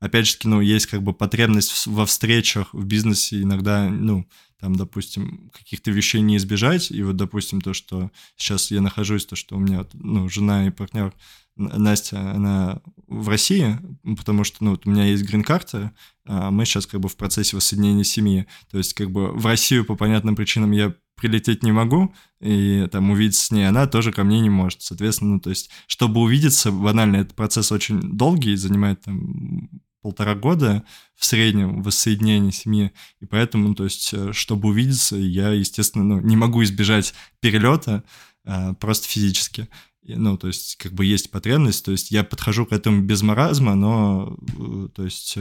[0.04, 4.26] опять же, ну, есть как бы потребность во встречах в бизнесе иногда, ну,
[4.60, 9.36] там, допустим, каких-то вещей не избежать, и вот, допустим, то, что сейчас я нахожусь, то,
[9.36, 11.14] что у меня, ну, жена и партнер
[11.56, 13.78] Настя, она в России,
[14.16, 15.92] потому что, ну, вот у меня есть грин-карта,
[16.26, 19.84] а мы сейчас как бы в процессе воссоединения семьи, то есть как бы в Россию
[19.84, 24.24] по понятным причинам я прилететь не могу, и там увидеться с ней она тоже ко
[24.24, 24.82] мне не может.
[24.82, 29.68] Соответственно, ну, то есть, чтобы увидеться, банально, этот процесс очень долгий, занимает там
[30.04, 30.84] полтора года
[31.14, 36.36] в среднем воссоединение семьи, и поэтому, то есть, э, чтобы увидеться, я, естественно, ну, не
[36.36, 38.04] могу избежать перелета
[38.44, 39.66] а, просто физически.
[40.02, 43.74] Ну, то есть, как бы есть потребность, то есть я подхожу к этому без маразма,
[43.74, 45.38] но, э, то есть,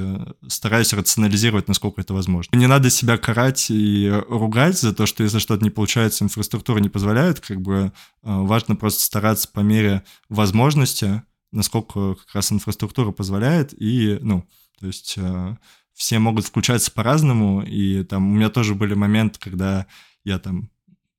[0.48, 2.56] стараюсь рационализировать, насколько это возможно.
[2.56, 6.88] Не надо себя карать и ругать за то, что если что-то не получается, инфраструктура не
[6.88, 7.92] позволяет, как бы
[8.22, 11.22] важно просто стараться по мере возможности
[11.54, 14.46] насколько как раз инфраструктура позволяет, и, ну,
[14.80, 15.58] то есть э,
[15.94, 19.86] все могут включаться по-разному, и там у меня тоже были моменты, когда
[20.24, 20.70] я там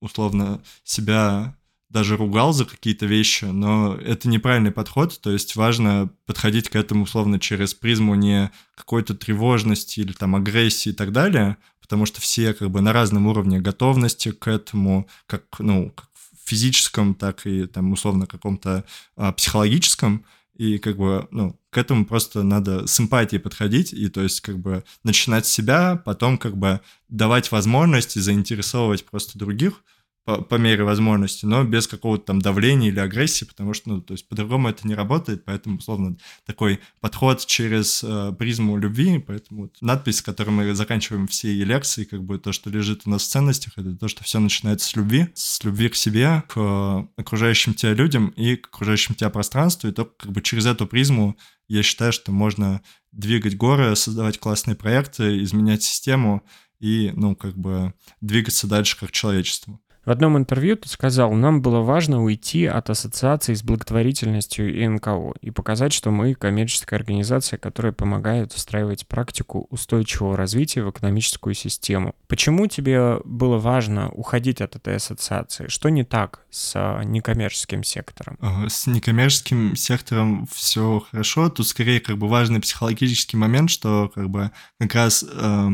[0.01, 1.57] условно себя
[1.95, 7.05] даже ругал за какие-то вещи, но это неправильный подход, то есть важно подходить к этому
[7.05, 12.53] условно через призму не какой-то тревожности или там агрессии и так далее, потому что все
[12.53, 16.09] как бы на разном уровне готовности к этому, как, ну, как
[16.45, 18.85] физическом, так и там условно каком-то
[19.17, 20.25] а, психологическом.
[20.55, 24.59] И как бы, ну, к этому просто надо с эмпатией подходить, и то есть как
[24.59, 29.83] бы начинать с себя, потом как бы давать возможности заинтересовывать просто других,
[30.25, 34.15] по, по мере возможности, но без какого-то там давления или агрессии, потому что, ну, то
[34.15, 36.17] есть по-другому это не работает, поэтому, условно,
[36.47, 42.05] такой подход через э, призму любви, поэтому вот надпись, с которой мы заканчиваем все лекции,
[42.05, 44.97] как бы то, что лежит у нас в ценностях, это то, что все начинается с
[44.97, 49.93] любви, с любви к себе, к окружающим тебя людям и к окружающим тебя пространству, и
[49.93, 51.37] только как бы через эту призму
[51.69, 56.45] я считаю, что можно двигать горы, создавать классные проекты, изменять систему
[56.81, 59.81] и, ну, как бы двигаться дальше как человечество.
[60.05, 65.33] В одном интервью ты сказал, нам было важно уйти от ассоциации с благотворительностью и НКО
[65.41, 72.15] и показать, что мы коммерческая организация, которая помогает устраивать практику устойчивого развития в экономическую систему.
[72.29, 75.69] Почему тебе было важно уходить от этой ассоциации?
[75.69, 78.39] Что не так с некоммерческим сектором?
[78.69, 81.49] С некоммерческим сектором все хорошо.
[81.49, 85.69] Тут скорее как бы важный психологический момент, что как бы как раз э,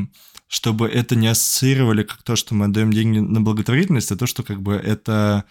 [0.50, 4.42] чтобы это не ассоциировали как то, что мы отдаем деньги на благотворительность, а то, что
[4.42, 5.44] как бы это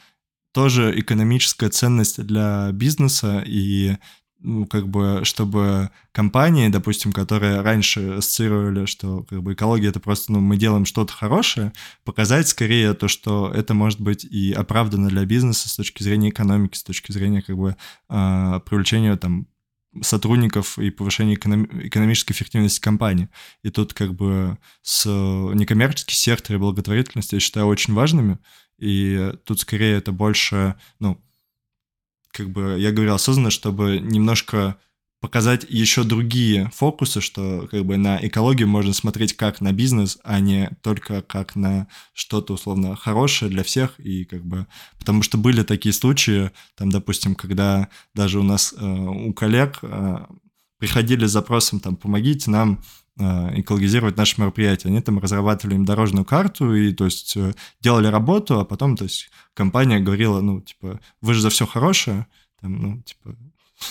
[0.53, 3.95] тоже экономическая ценность для бизнеса и
[4.39, 10.33] ну, как бы, чтобы компании, допустим, которые раньше ассоциировали, что как бы экология это просто,
[10.33, 11.71] ну, мы делаем что-то хорошее,
[12.03, 16.75] показать скорее то, что это может быть и оправдано для бизнеса с точки зрения экономики,
[16.75, 17.77] с точки зрения как бы
[18.09, 19.47] э, привлечения там
[20.01, 23.29] сотрудников и повышение эконом- экономической эффективности компании.
[23.63, 28.37] И тут как бы с некоммерческий сектор и благотворительность я считаю очень важными,
[28.77, 31.21] и тут скорее это больше, ну,
[32.31, 34.79] как бы я говорил осознанно, чтобы немножко
[35.19, 40.39] показать еще другие фокусы, что как бы на экологию можно смотреть как на бизнес, а
[40.39, 44.65] не только как на что-то условно хорошее для всех и как бы
[44.97, 50.25] потому что были такие случаи, там, допустим, когда даже у нас э, у коллег э,
[50.77, 52.81] приходили с запросом там помогите нам
[53.19, 54.89] э, экологизировать наше мероприятие.
[54.89, 59.03] Они там разрабатывали им дорожную карту и, то есть, э, делали работу, а потом, то
[59.03, 62.27] есть, компания говорила, ну, типа, вы же за все хорошее,
[62.61, 63.35] там, ну, типа,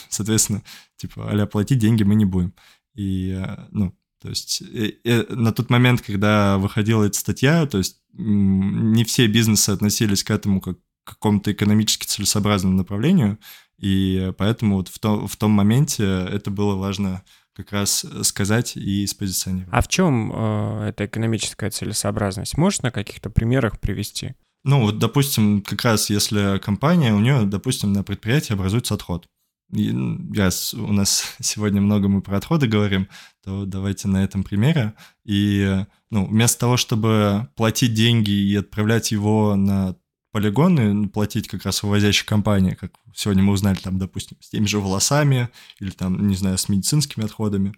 [0.09, 0.63] соответственно,
[0.97, 2.55] типа, а платить деньги мы не будем.
[2.95, 7.79] И, э, ну, то есть и, и на тот момент, когда выходила эта статья, то
[7.79, 10.79] есть не все бизнесы относились к этому как
[11.09, 13.39] к какому-то экономически целесообразному направлению,
[13.79, 17.23] и поэтому вот в, то, в том моменте это было важно
[17.55, 19.73] как раз сказать и спозиционировать.
[19.73, 22.57] А в чем э, эта экономическая целесообразность?
[22.59, 24.35] Можешь на каких-то примерах привести?
[24.65, 29.27] Ну, вот, допустим, как раз если компания, у нее, допустим, на предприятии образуется отход,
[29.71, 33.09] раз у нас сегодня много мы про отходы говорим,
[33.45, 34.95] то давайте на этом примере.
[35.25, 39.97] И ну, вместо того, чтобы платить деньги и отправлять его на
[40.33, 44.67] полигоны, ну, платить как раз вывозящей компании, как сегодня мы узнали, там, допустим, с теми
[44.67, 45.49] же волосами
[45.81, 47.75] или там, не знаю, с медицинскими отходами.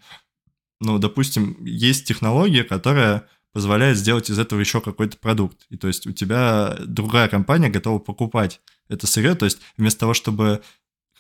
[0.81, 5.67] Ну, допустим, есть технология, которая позволяет сделать из этого еще какой-то продукт.
[5.71, 10.15] И то есть у тебя другая компания готова покупать это сырье, то есть вместо того,
[10.15, 10.63] чтобы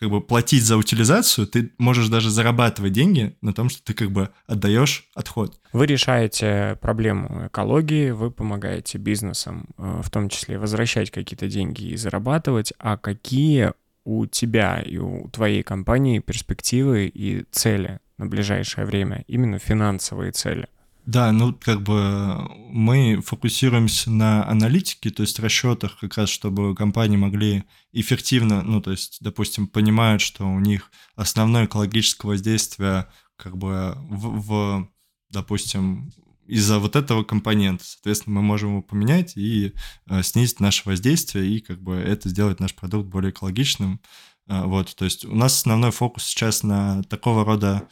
[0.00, 4.10] как бы платить за утилизацию, ты можешь даже зарабатывать деньги на том, что ты как
[4.10, 5.60] бы отдаешь отход.
[5.74, 11.96] Вы решаете проблему экологии, вы помогаете бизнесам, э, в том числе возвращать какие-то деньги и
[11.96, 13.74] зарабатывать, а какие
[14.04, 20.66] у тебя и у твоей компании перспективы и цели на ближайшее время, именно финансовые цели?
[21.10, 27.16] Да, ну как бы мы фокусируемся на аналитике, то есть расчетах, как раз чтобы компании
[27.16, 33.96] могли эффективно, ну то есть, допустим, понимают, что у них основное экологическое воздействие как бы
[34.08, 34.88] в, в
[35.30, 36.12] допустим,
[36.46, 37.82] из-за вот этого компонента.
[37.84, 39.72] Соответственно, мы можем его поменять и
[40.08, 44.00] э, снизить наше воздействие, и как бы это сделать наш продукт более экологичным.
[44.46, 47.88] Э, вот, то есть у нас основной фокус сейчас на такого рода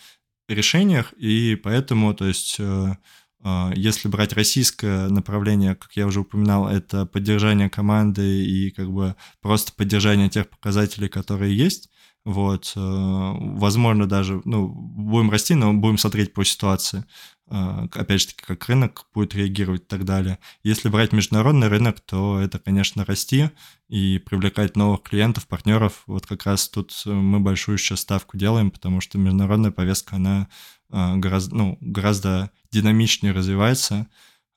[0.49, 2.97] решениях, и поэтому, то есть, э,
[3.45, 9.17] э, если брать российское направление, как я уже упоминал, это поддержание команды и как бы
[9.41, 11.91] просто поддержание тех показателей, которые есть,
[12.25, 17.05] вот, э, возможно, даже, ну, будем расти, но будем смотреть по ситуации.
[17.51, 20.39] А, опять же таки, как рынок будет реагировать и так далее.
[20.63, 23.51] Если брать международный рынок, то это, конечно, расти
[23.89, 26.03] и привлекать новых клиентов, партнеров.
[26.07, 30.49] Вот как раз тут мы большую сейчас ставку делаем, потому что международная повестка, она
[30.91, 34.09] а, гораздо, ну, гораздо динамичнее развивается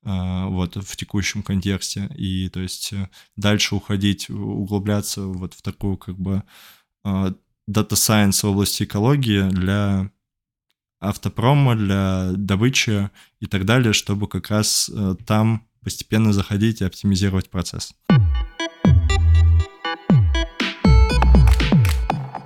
[0.04, 2.10] а, вот в текущем контексте.
[2.18, 2.94] И то есть
[3.38, 6.44] дальше уходить, углубляться вот в такую как бы
[7.68, 10.12] дата сайенс в области экологии для
[11.02, 13.10] автопрома, для добычи
[13.42, 17.94] и так далее, чтобы как раз э, там постепенно заходить и оптимизировать процесс.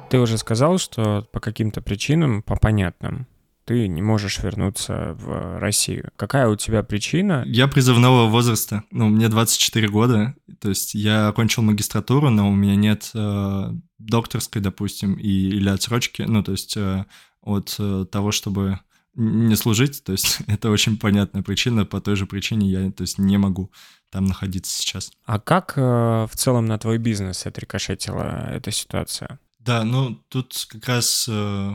[0.09, 3.27] Ты уже сказал, что по каким-то причинам, по понятным,
[3.65, 6.11] ты не можешь вернуться в Россию.
[6.15, 7.43] Какая у тебя причина?
[7.47, 8.83] Я призывного возраста.
[8.91, 10.35] Ну, мне 24 года.
[10.61, 16.21] То есть я окончил магистратуру, но у меня нет э, докторской, допустим, и, или отсрочки.
[16.21, 17.05] Ну, то есть э,
[17.45, 18.79] от э, того, чтобы
[19.15, 23.17] не служить, то есть это очень понятная причина, по той же причине я то есть,
[23.17, 23.71] не могу
[24.09, 25.11] там находиться сейчас.
[25.25, 29.39] А как э, в целом на твой бизнес отрикошетила эта ситуация?
[29.59, 31.73] Да, ну тут как раз э,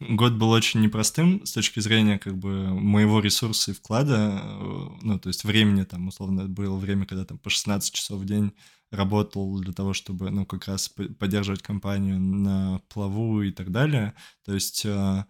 [0.00, 5.18] год был очень непростым с точки зрения как бы моего ресурса и вклада, э, ну
[5.18, 8.52] то есть времени там условно было время, когда там по 16 часов в день
[8.94, 14.14] работал для того, чтобы, ну, как раз поддерживать компанию на плаву и так далее.
[14.44, 15.24] То есть, э,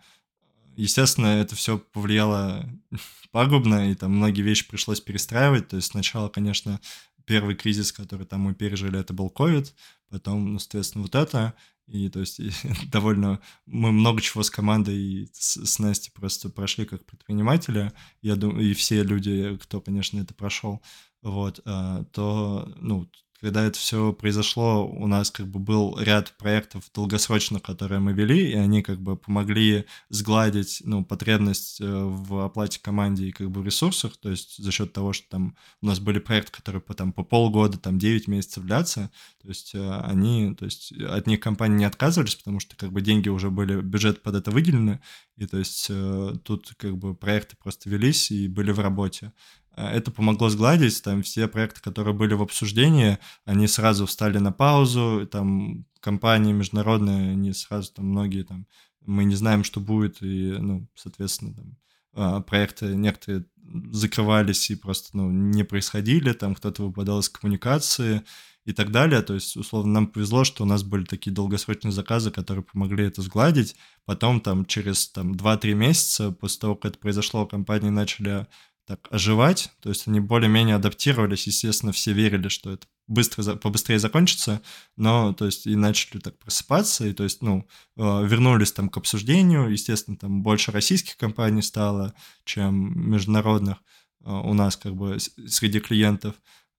[0.76, 2.68] естественно, это все повлияло
[3.30, 5.68] пагубно, и там многие вещи пришлось перестраивать.
[5.68, 6.80] То есть сначала, конечно,
[7.24, 9.72] первый кризис, который там мы пережили, это был COVID,
[10.10, 11.54] потом, ну, соответственно, вот это,
[11.86, 12.50] и то есть и,
[12.86, 18.36] довольно мы много чего с командой и с, с Настей просто прошли как предприниматели, я
[18.36, 20.82] думаю, и все люди, кто, конечно, это прошел,
[21.22, 23.10] вот, э, то, ну,
[23.44, 28.52] когда это все произошло, у нас как бы был ряд проектов долгосрочных, которые мы вели,
[28.52, 33.62] и они как бы помогли сгладить, ну, потребность э, в оплате команде и как бы
[33.62, 37.12] ресурсах, то есть за счет того, что там у нас были проекты, которые по, там,
[37.12, 39.10] по полгода, там 9 месяцев длятся,
[39.42, 43.02] то есть э, они, то есть от них компании не отказывались, потому что как бы
[43.02, 45.02] деньги уже были, бюджет под это выделены,
[45.36, 49.34] и то есть э, тут как бы проекты просто велись и были в работе.
[49.76, 54.52] А это помогло сгладить, там все проекты, которые были в обсуждении, они сразу встали на
[54.52, 58.66] паузу, там компании международные, они сразу там многие там,
[59.04, 61.76] мы не знаем, что будет, и, ну, соответственно, там,
[62.12, 63.46] а, проекты некоторые
[63.90, 68.22] закрывались и просто, ну, не происходили, там кто-то выпадал из коммуникации,
[68.64, 69.22] и так далее.
[69.22, 73.22] То есть, условно, нам повезло, что у нас были такие долгосрочные заказы, которые помогли это
[73.22, 73.76] сгладить.
[74.04, 78.46] Потом, там, через там, 2-3 месяца после того, как это произошло, компании начали
[78.86, 84.60] так оживать, то есть они более-менее адаптировались, естественно, все верили, что это быстро, побыстрее закончится,
[84.96, 87.66] но, то есть, и начали так просыпаться, и, то есть, ну,
[87.96, 93.78] э, вернулись там к обсуждению, естественно, там больше российских компаний стало, чем международных
[94.24, 96.34] э, у нас, как бы, среди клиентов,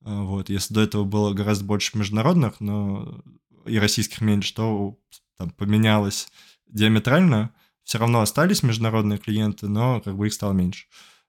[0.05, 3.23] а, вот, если до этого было гораздо больше международных, но
[3.65, 4.99] и российских меньше, то
[5.37, 6.27] там поменялось
[6.67, 7.51] диаметрально.
[7.83, 10.85] Все равно остались международные клиенты, но как бы их стало меньше.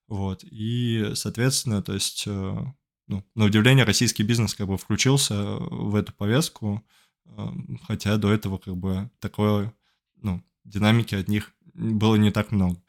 [0.08, 2.56] Вот, и, соответственно, то есть, э,
[3.08, 6.84] ну, на удивление, российский бизнес как бы включился в эту повестку,
[7.24, 7.48] э,
[7.82, 9.72] хотя до этого как бы такой,
[10.16, 12.80] ну, динамики от них было не так много.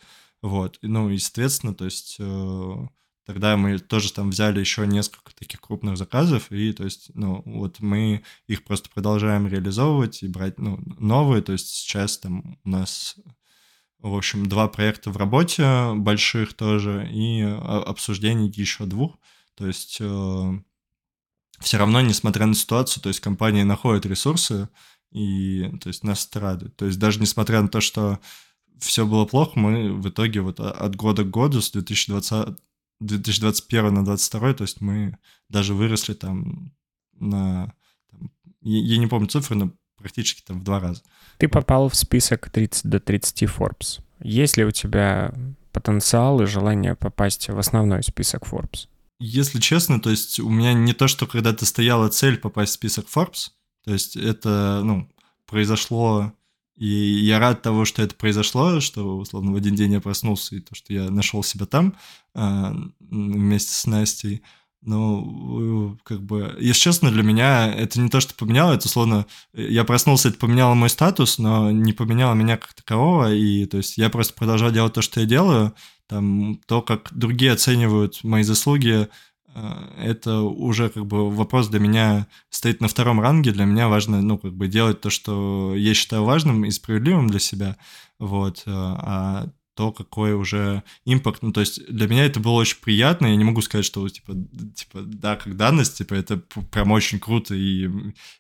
[0.41, 2.88] Вот, ну, и, соответственно, то есть э,
[3.27, 7.81] Тогда мы тоже там взяли еще несколько таких крупных заказов, и то есть, ну, вот
[7.81, 13.18] мы их просто продолжаем реализовывать и брать, ну, новые, то есть сейчас там у нас,
[13.99, 19.18] в общем, два проекта в работе, больших тоже, и обсуждение еще двух,
[19.56, 20.60] то есть э,
[21.60, 24.69] все равно, несмотря на ситуацию, то есть компании находят ресурсы,
[25.11, 26.76] и, то есть, нас это радует.
[26.76, 28.19] То есть даже несмотря на то, что
[28.80, 32.57] все было плохо, мы в итоге вот от года к году, с 2020
[32.99, 35.18] 2021 на 2022, то есть мы
[35.49, 36.72] даже выросли там
[37.14, 37.74] на...
[38.10, 41.02] Там, я, я не помню цифры, но практически там в два раза.
[41.38, 43.99] Ты попал в список 30 до 30 Forbes.
[44.22, 45.34] Есть ли у тебя
[45.72, 48.88] потенциал и желание попасть в основной список Forbes?
[49.19, 53.07] Если честно, то есть у меня не то, что когда-то стояла цель попасть в список
[53.14, 53.49] Forbes,
[53.84, 55.10] то есть это, ну,
[55.45, 56.34] произошло
[56.78, 60.60] и я рад того, что это произошло, что, условно, в один день я проснулся, и
[60.60, 61.95] то, что я нашел себя там
[62.36, 64.44] а, вместе с Настей.
[64.82, 69.84] Ну, как бы, если честно, для меня это не то, что поменяло, это, условно, я
[69.84, 74.10] проснулся, это поменяло мой статус, но не поменяло меня как такового, и, то есть, я
[74.10, 75.74] просто продолжал делать то, что я делаю,
[76.08, 79.10] там, то, как другие оценивают мои заслуги,
[79.60, 83.52] а, это уже как бы вопрос для меня стоит на втором ранге.
[83.52, 87.40] Для меня важно, ну, как бы делать то, что я считаю важным и справедливым для
[87.40, 87.76] себя.
[88.20, 88.64] Вот.
[88.68, 89.48] А, а
[89.78, 91.44] то, какой уже импакт.
[91.44, 93.28] Ну, то есть для меня это было очень приятно.
[93.28, 94.34] Я не могу сказать, что, типа,
[94.76, 96.38] типа да, как данность, типа, это
[96.72, 97.88] прям очень круто, и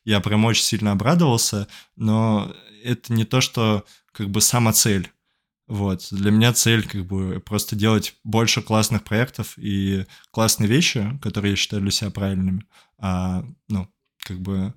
[0.03, 2.53] я прям очень сильно обрадовался, но
[2.83, 5.11] это не то, что как бы сама цель.
[5.67, 6.07] Вот.
[6.09, 11.55] Для меня цель как бы просто делать больше классных проектов и классные вещи, которые я
[11.55, 12.65] считаю для себя правильными.
[12.97, 13.87] А, ну,
[14.23, 14.73] как бы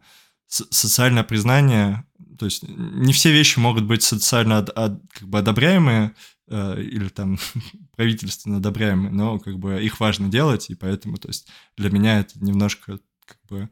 [0.51, 2.05] социальное признание,
[2.39, 6.13] то есть не все вещи могут быть социально од, од, как бы одобряемые
[6.49, 7.39] э, или там
[7.97, 12.43] правительственно одобряемые, но как бы их важно делать, и поэтому, то есть для меня это
[12.45, 13.71] немножко как бы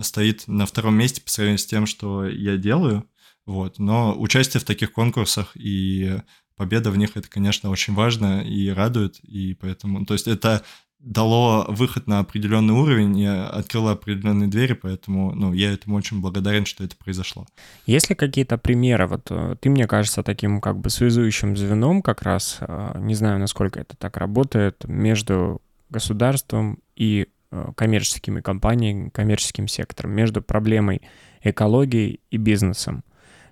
[0.00, 3.08] стоит на втором месте по сравнению с тем, что я делаю,
[3.46, 3.78] вот.
[3.78, 6.20] Но участие в таких конкурсах и
[6.56, 10.64] победа в них, это, конечно, очень важно и радует, и поэтому, то есть это
[11.00, 16.66] дало выход на определенный уровень и открыло определенные двери, поэтому ну, я этому очень благодарен,
[16.66, 17.46] что это произошло.
[17.86, 19.06] Есть ли какие-то примеры?
[19.06, 23.38] Вот э, ты, мне кажется, таким как бы связующим звеном как раз, э, не знаю,
[23.38, 31.02] насколько это так работает, между государством и э, коммерческими компаниями, коммерческим сектором, между проблемой
[31.42, 33.04] экологии и бизнесом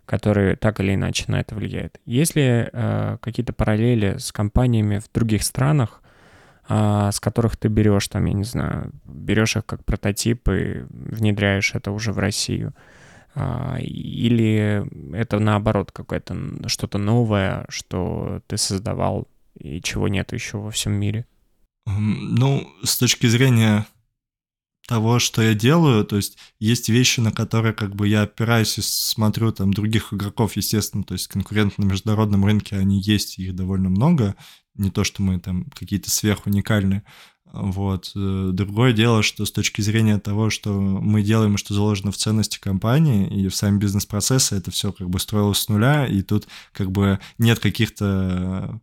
[0.05, 2.01] которые так или иначе на это влияют.
[2.07, 6.03] Есть ли э, какие-то параллели с компаниями в других странах,
[6.69, 11.91] с которых ты берешь, там, я не знаю, берешь их как прототип и внедряешь это
[11.91, 12.75] уже в Россию?
[13.35, 14.85] Э, или
[15.15, 16.37] это наоборот какое-то
[16.69, 19.29] что-то новое, что ты создавал
[19.59, 21.27] и чего нет еще во всем мире?
[21.87, 23.87] Ну, с точки зрения
[24.87, 28.83] того, что я делаю, то есть есть вещи, на которые как бы я опираюсь и
[28.83, 33.91] смотрю там других игроков, естественно, то есть конкуренты на международном рынке, они есть, их довольно
[33.91, 34.35] много,
[34.79, 37.03] не то, что мы там какие-то сверхуникальные,
[37.53, 38.13] Вот.
[38.15, 42.59] Э, другое дело, что с точки зрения того, что мы делаем что заложено в ценности
[42.59, 46.91] компании и в сами бизнес-процессы, это все как бы строилось с нуля, и тут как
[46.93, 48.81] бы нет каких-то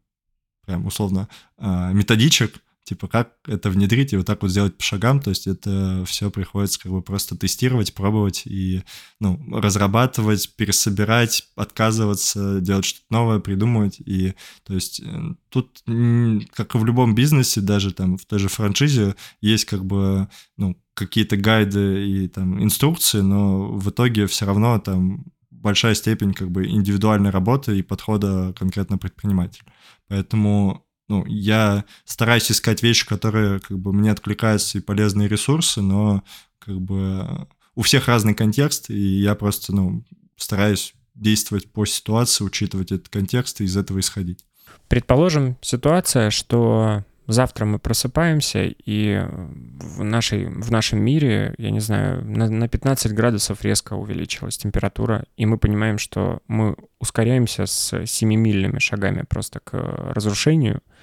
[0.66, 5.32] прям условно методичек, типа как это внедрить и вот так вот сделать по шагам, то
[5.32, 8.84] есть это все приходится как бы просто тестировать, пробовать и,
[9.20, 16.78] ну, разрабатывать, пересобирать, отказываться, делать что-то новое, придумывать, и, то есть э, тут, как и
[16.78, 22.08] в любом бизнесе, даже там в той же франшизе, есть как бы, ну, какие-то гайды
[22.08, 27.78] и там инструкции, но в итоге все равно там большая степень как бы индивидуальной работы
[27.78, 29.66] и подхода конкретно предпринимателя.
[30.08, 36.24] Поэтому ну, я стараюсь искать вещи, которые как бы мне откликаются и полезные ресурсы, но
[36.60, 40.04] как бы у всех разный контекст, и я просто, ну,
[40.36, 44.46] стараюсь действовать по ситуации, учитывать этот контекст и из этого исходить.
[44.88, 52.26] Предположим, ситуация, что завтра мы просыпаемся, и в, нашей, в нашем мире, я не знаю,
[52.26, 58.80] на, на 15 градусов резко увеличилась температура, и мы понимаем, что мы ускоряемся с семимильными
[58.80, 60.82] шагами просто к разрушению—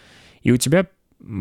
[0.42, 0.86] и у тебя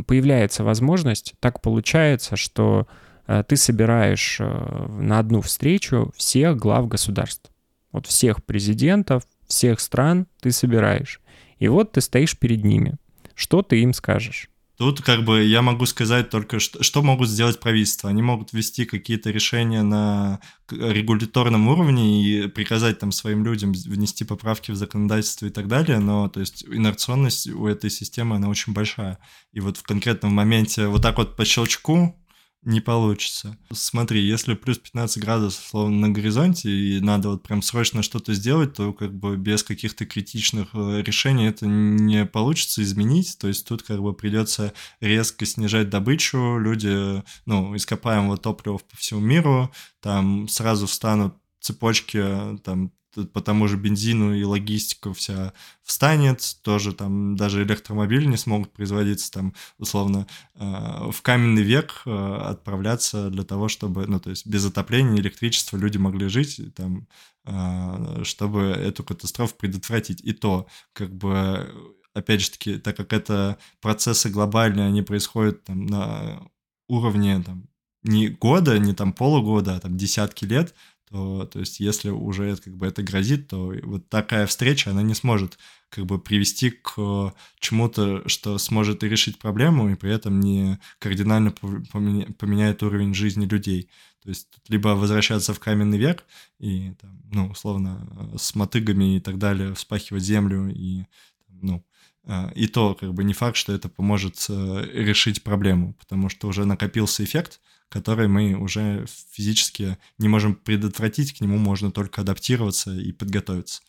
[0.08, 2.88] появляется возможность, так получается, что
[3.28, 7.52] э, ты собираешь э, на одну встречу всех глав государств.
[7.92, 11.20] Вот всех президентов, всех стран ты собираешь.
[11.58, 12.96] И вот ты стоишь перед ними.
[13.34, 14.51] Что ты им скажешь?
[14.82, 18.10] Тут как бы я могу сказать только, что, что могут сделать правительства.
[18.10, 20.40] Они могут ввести какие-то решения на
[20.72, 26.28] регуляторном уровне и приказать там своим людям внести поправки в законодательство и так далее, но
[26.30, 29.20] то есть инерционность у этой системы, она очень большая.
[29.54, 32.20] И вот в конкретном моменте вот так вот по щелчку
[32.64, 33.58] не получится.
[33.72, 38.76] Смотри, если плюс 15 градусов словно на горизонте, и надо вот прям срочно что-то сделать,
[38.76, 43.38] то как бы без каких-то критичных э, решений это не получится изменить.
[43.40, 49.22] То есть тут как бы придется резко снижать добычу, люди, ну, ископаемого топлива по всему
[49.22, 52.92] миру, там сразу встанут цепочки там
[53.34, 59.32] по тому же бензину и логистика вся встанет, тоже там даже электромобили не смогут производиться
[59.32, 64.66] там условно э, в каменный век э, отправляться для того, чтобы, ну то есть без
[64.66, 67.08] отопления, электричества люди могли жить там,
[67.46, 70.22] э, чтобы эту катастрофу предотвратить.
[70.22, 71.70] И то как бы
[72.14, 76.42] опять же таки, так как это процессы глобальные, они происходят там на
[76.88, 77.68] уровне там
[78.04, 80.74] не года, не там полугода, а там десятки лет,
[81.12, 85.14] то, то есть если уже как бы это грозит, то вот такая встреча, она не
[85.14, 85.60] сможет
[85.90, 91.52] как бы привести к чему-то, что сможет и решить проблему, и при этом не кардинально
[91.52, 93.90] поменяет уровень жизни людей.
[94.24, 96.24] То есть либо возвращаться в каменный век
[96.60, 101.04] и, там, ну, условно, с мотыгами и так далее вспахивать землю и,
[101.50, 101.84] ну,
[102.24, 106.48] а, и то как бы не факт, что это поможет э, решить проблему, потому что
[106.48, 107.60] уже накопился эффект,
[107.92, 113.82] который мы уже физически не можем предотвратить, к нему можно только адаптироваться и подготовиться.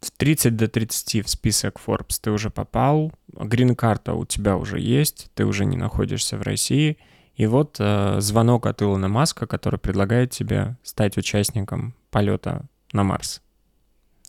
[0.00, 5.30] В 30 до 30 в список Forbes ты уже попал, грин-карта у тебя уже есть,
[5.34, 6.96] ты уже не находишься в России,
[7.34, 13.42] и вот э, звонок от Илона Маска, который предлагает тебе стать участником полета на Марс.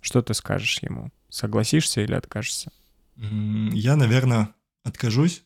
[0.01, 1.11] Что ты скажешь ему?
[1.29, 2.71] Согласишься или откажешься?
[3.15, 4.49] Я, наверное,
[4.83, 5.43] откажусь,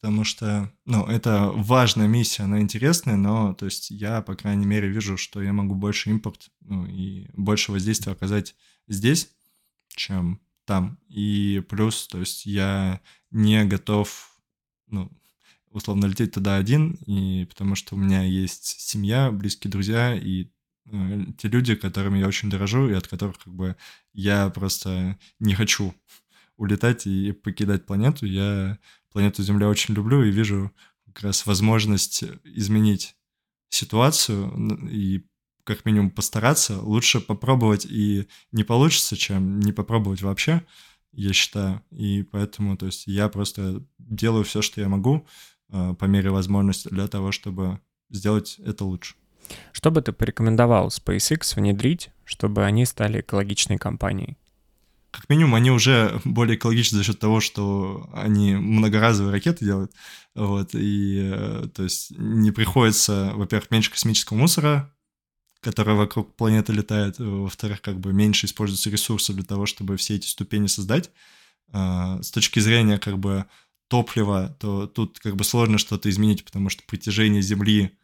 [0.00, 4.88] потому что, ну, это важная миссия, она интересная, но, то есть, я, по крайней мере,
[4.88, 8.54] вижу, что я могу больше импорт, ну, и больше воздействия оказать
[8.86, 9.30] здесь,
[9.88, 10.98] чем там.
[11.08, 13.00] И плюс, то есть, я
[13.32, 14.38] не готов,
[14.86, 15.10] ну,
[15.70, 20.46] условно, лететь туда один, и потому что у меня есть семья, близкие друзья, и
[20.86, 23.76] э, те люди, которыми я очень дорожу, и от которых, как бы,
[24.12, 25.92] я просто не хочу
[26.56, 28.26] улетать и покидать планету.
[28.26, 28.78] Я
[29.12, 30.72] планету Земля очень люблю и вижу
[31.06, 33.16] как раз возможность изменить
[33.70, 35.24] ситуацию и
[35.64, 36.80] как минимум постараться.
[36.80, 40.64] Лучше попробовать и не получится, чем не попробовать вообще,
[41.12, 41.82] я считаю.
[41.90, 45.26] И поэтому, то есть я просто делаю все, что я могу
[45.70, 47.80] э, по мере возможности для того, чтобы
[48.10, 49.14] сделать это лучше.
[49.72, 54.36] Что бы ты порекомендовал SpaceX внедрить, чтобы они стали экологичной компанией?
[55.10, 59.92] Как минимум, они уже более экологичны за счет того, что они многоразовые ракеты делают.
[60.34, 64.94] Вот, и, э, то есть, не приходится, во-первых, меньше космического мусора,
[65.60, 70.26] который вокруг планеты летает, во-вторых, как бы меньше используется ресурсов для того, чтобы все эти
[70.26, 71.10] ступени создать.
[71.72, 73.46] А, с точки зрения, как бы,
[73.88, 77.96] топлива, то тут как бы сложно что-то изменить, потому что притяжение Земли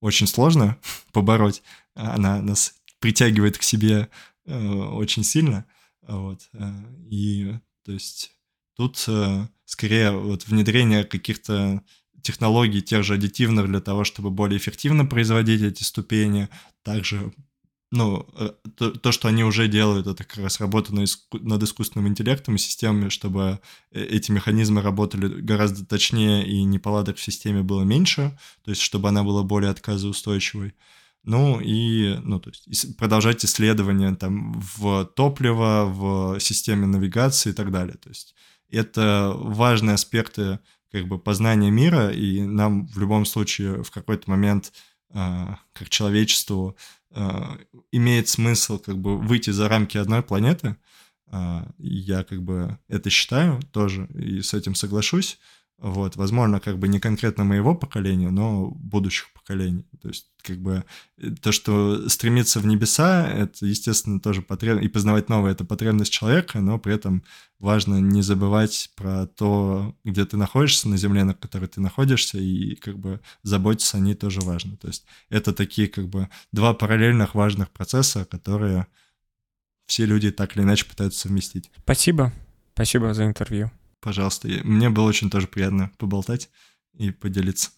[0.00, 0.76] очень сложно
[1.12, 1.62] побороть.
[1.94, 4.08] Она нас притягивает к себе
[4.44, 5.64] э, очень сильно.
[6.08, 6.48] Вот.
[6.54, 6.72] Э,
[7.10, 7.54] и
[7.84, 8.32] то есть
[8.76, 11.82] тут э, скорее вот внедрение каких-то
[12.22, 16.48] технологий тех же аддитивных для того, чтобы более эффективно производить эти ступени.
[16.82, 17.32] Также
[17.90, 21.62] ну, э, то, то, что они уже делают, это как раз работа над, иску, над
[21.62, 23.60] искусственным интеллектом и системами, чтобы
[23.90, 29.22] эти механизмы работали гораздо точнее и неполадок в системе было меньше, то есть чтобы она
[29.22, 30.74] была более отказоустойчивой.
[31.24, 37.70] Ну и ну, то есть продолжать исследования там в топливо, в системе навигации и так
[37.70, 37.96] далее.
[37.96, 38.34] То есть
[38.70, 44.72] это важные аспекты как бы познания мира, и нам в любом случае в какой-то момент
[45.10, 46.76] а, как человечеству
[47.10, 47.58] а,
[47.92, 50.76] имеет смысл как бы выйти за рамки одной планеты.
[51.26, 55.38] А, я как бы это считаю тоже и с этим соглашусь.
[55.80, 59.86] Вот, возможно, как бы не конкретно моего поколения, но будущих поколений.
[60.02, 60.84] То есть, как бы,
[61.18, 66.12] э, то, что стремиться в небеса, это, естественно, тоже потребность, и познавать новое, это потребность
[66.12, 67.22] человека, но при этом
[67.60, 72.74] важно не забывать про то, где ты находишься, на земле, на которой ты находишься, и,
[72.74, 74.76] как бы, заботиться о ней тоже важно.
[74.76, 78.88] То есть, это такие, как бы, два параллельных важных процесса, которые
[79.86, 81.70] все люди так или иначе пытаются совместить.
[81.84, 82.32] Спасибо.
[82.74, 83.70] Спасибо за интервью.
[84.00, 84.48] Пожалуйста.
[84.48, 86.50] Мне было очень тоже приятно поболтать
[86.94, 87.70] и поделиться.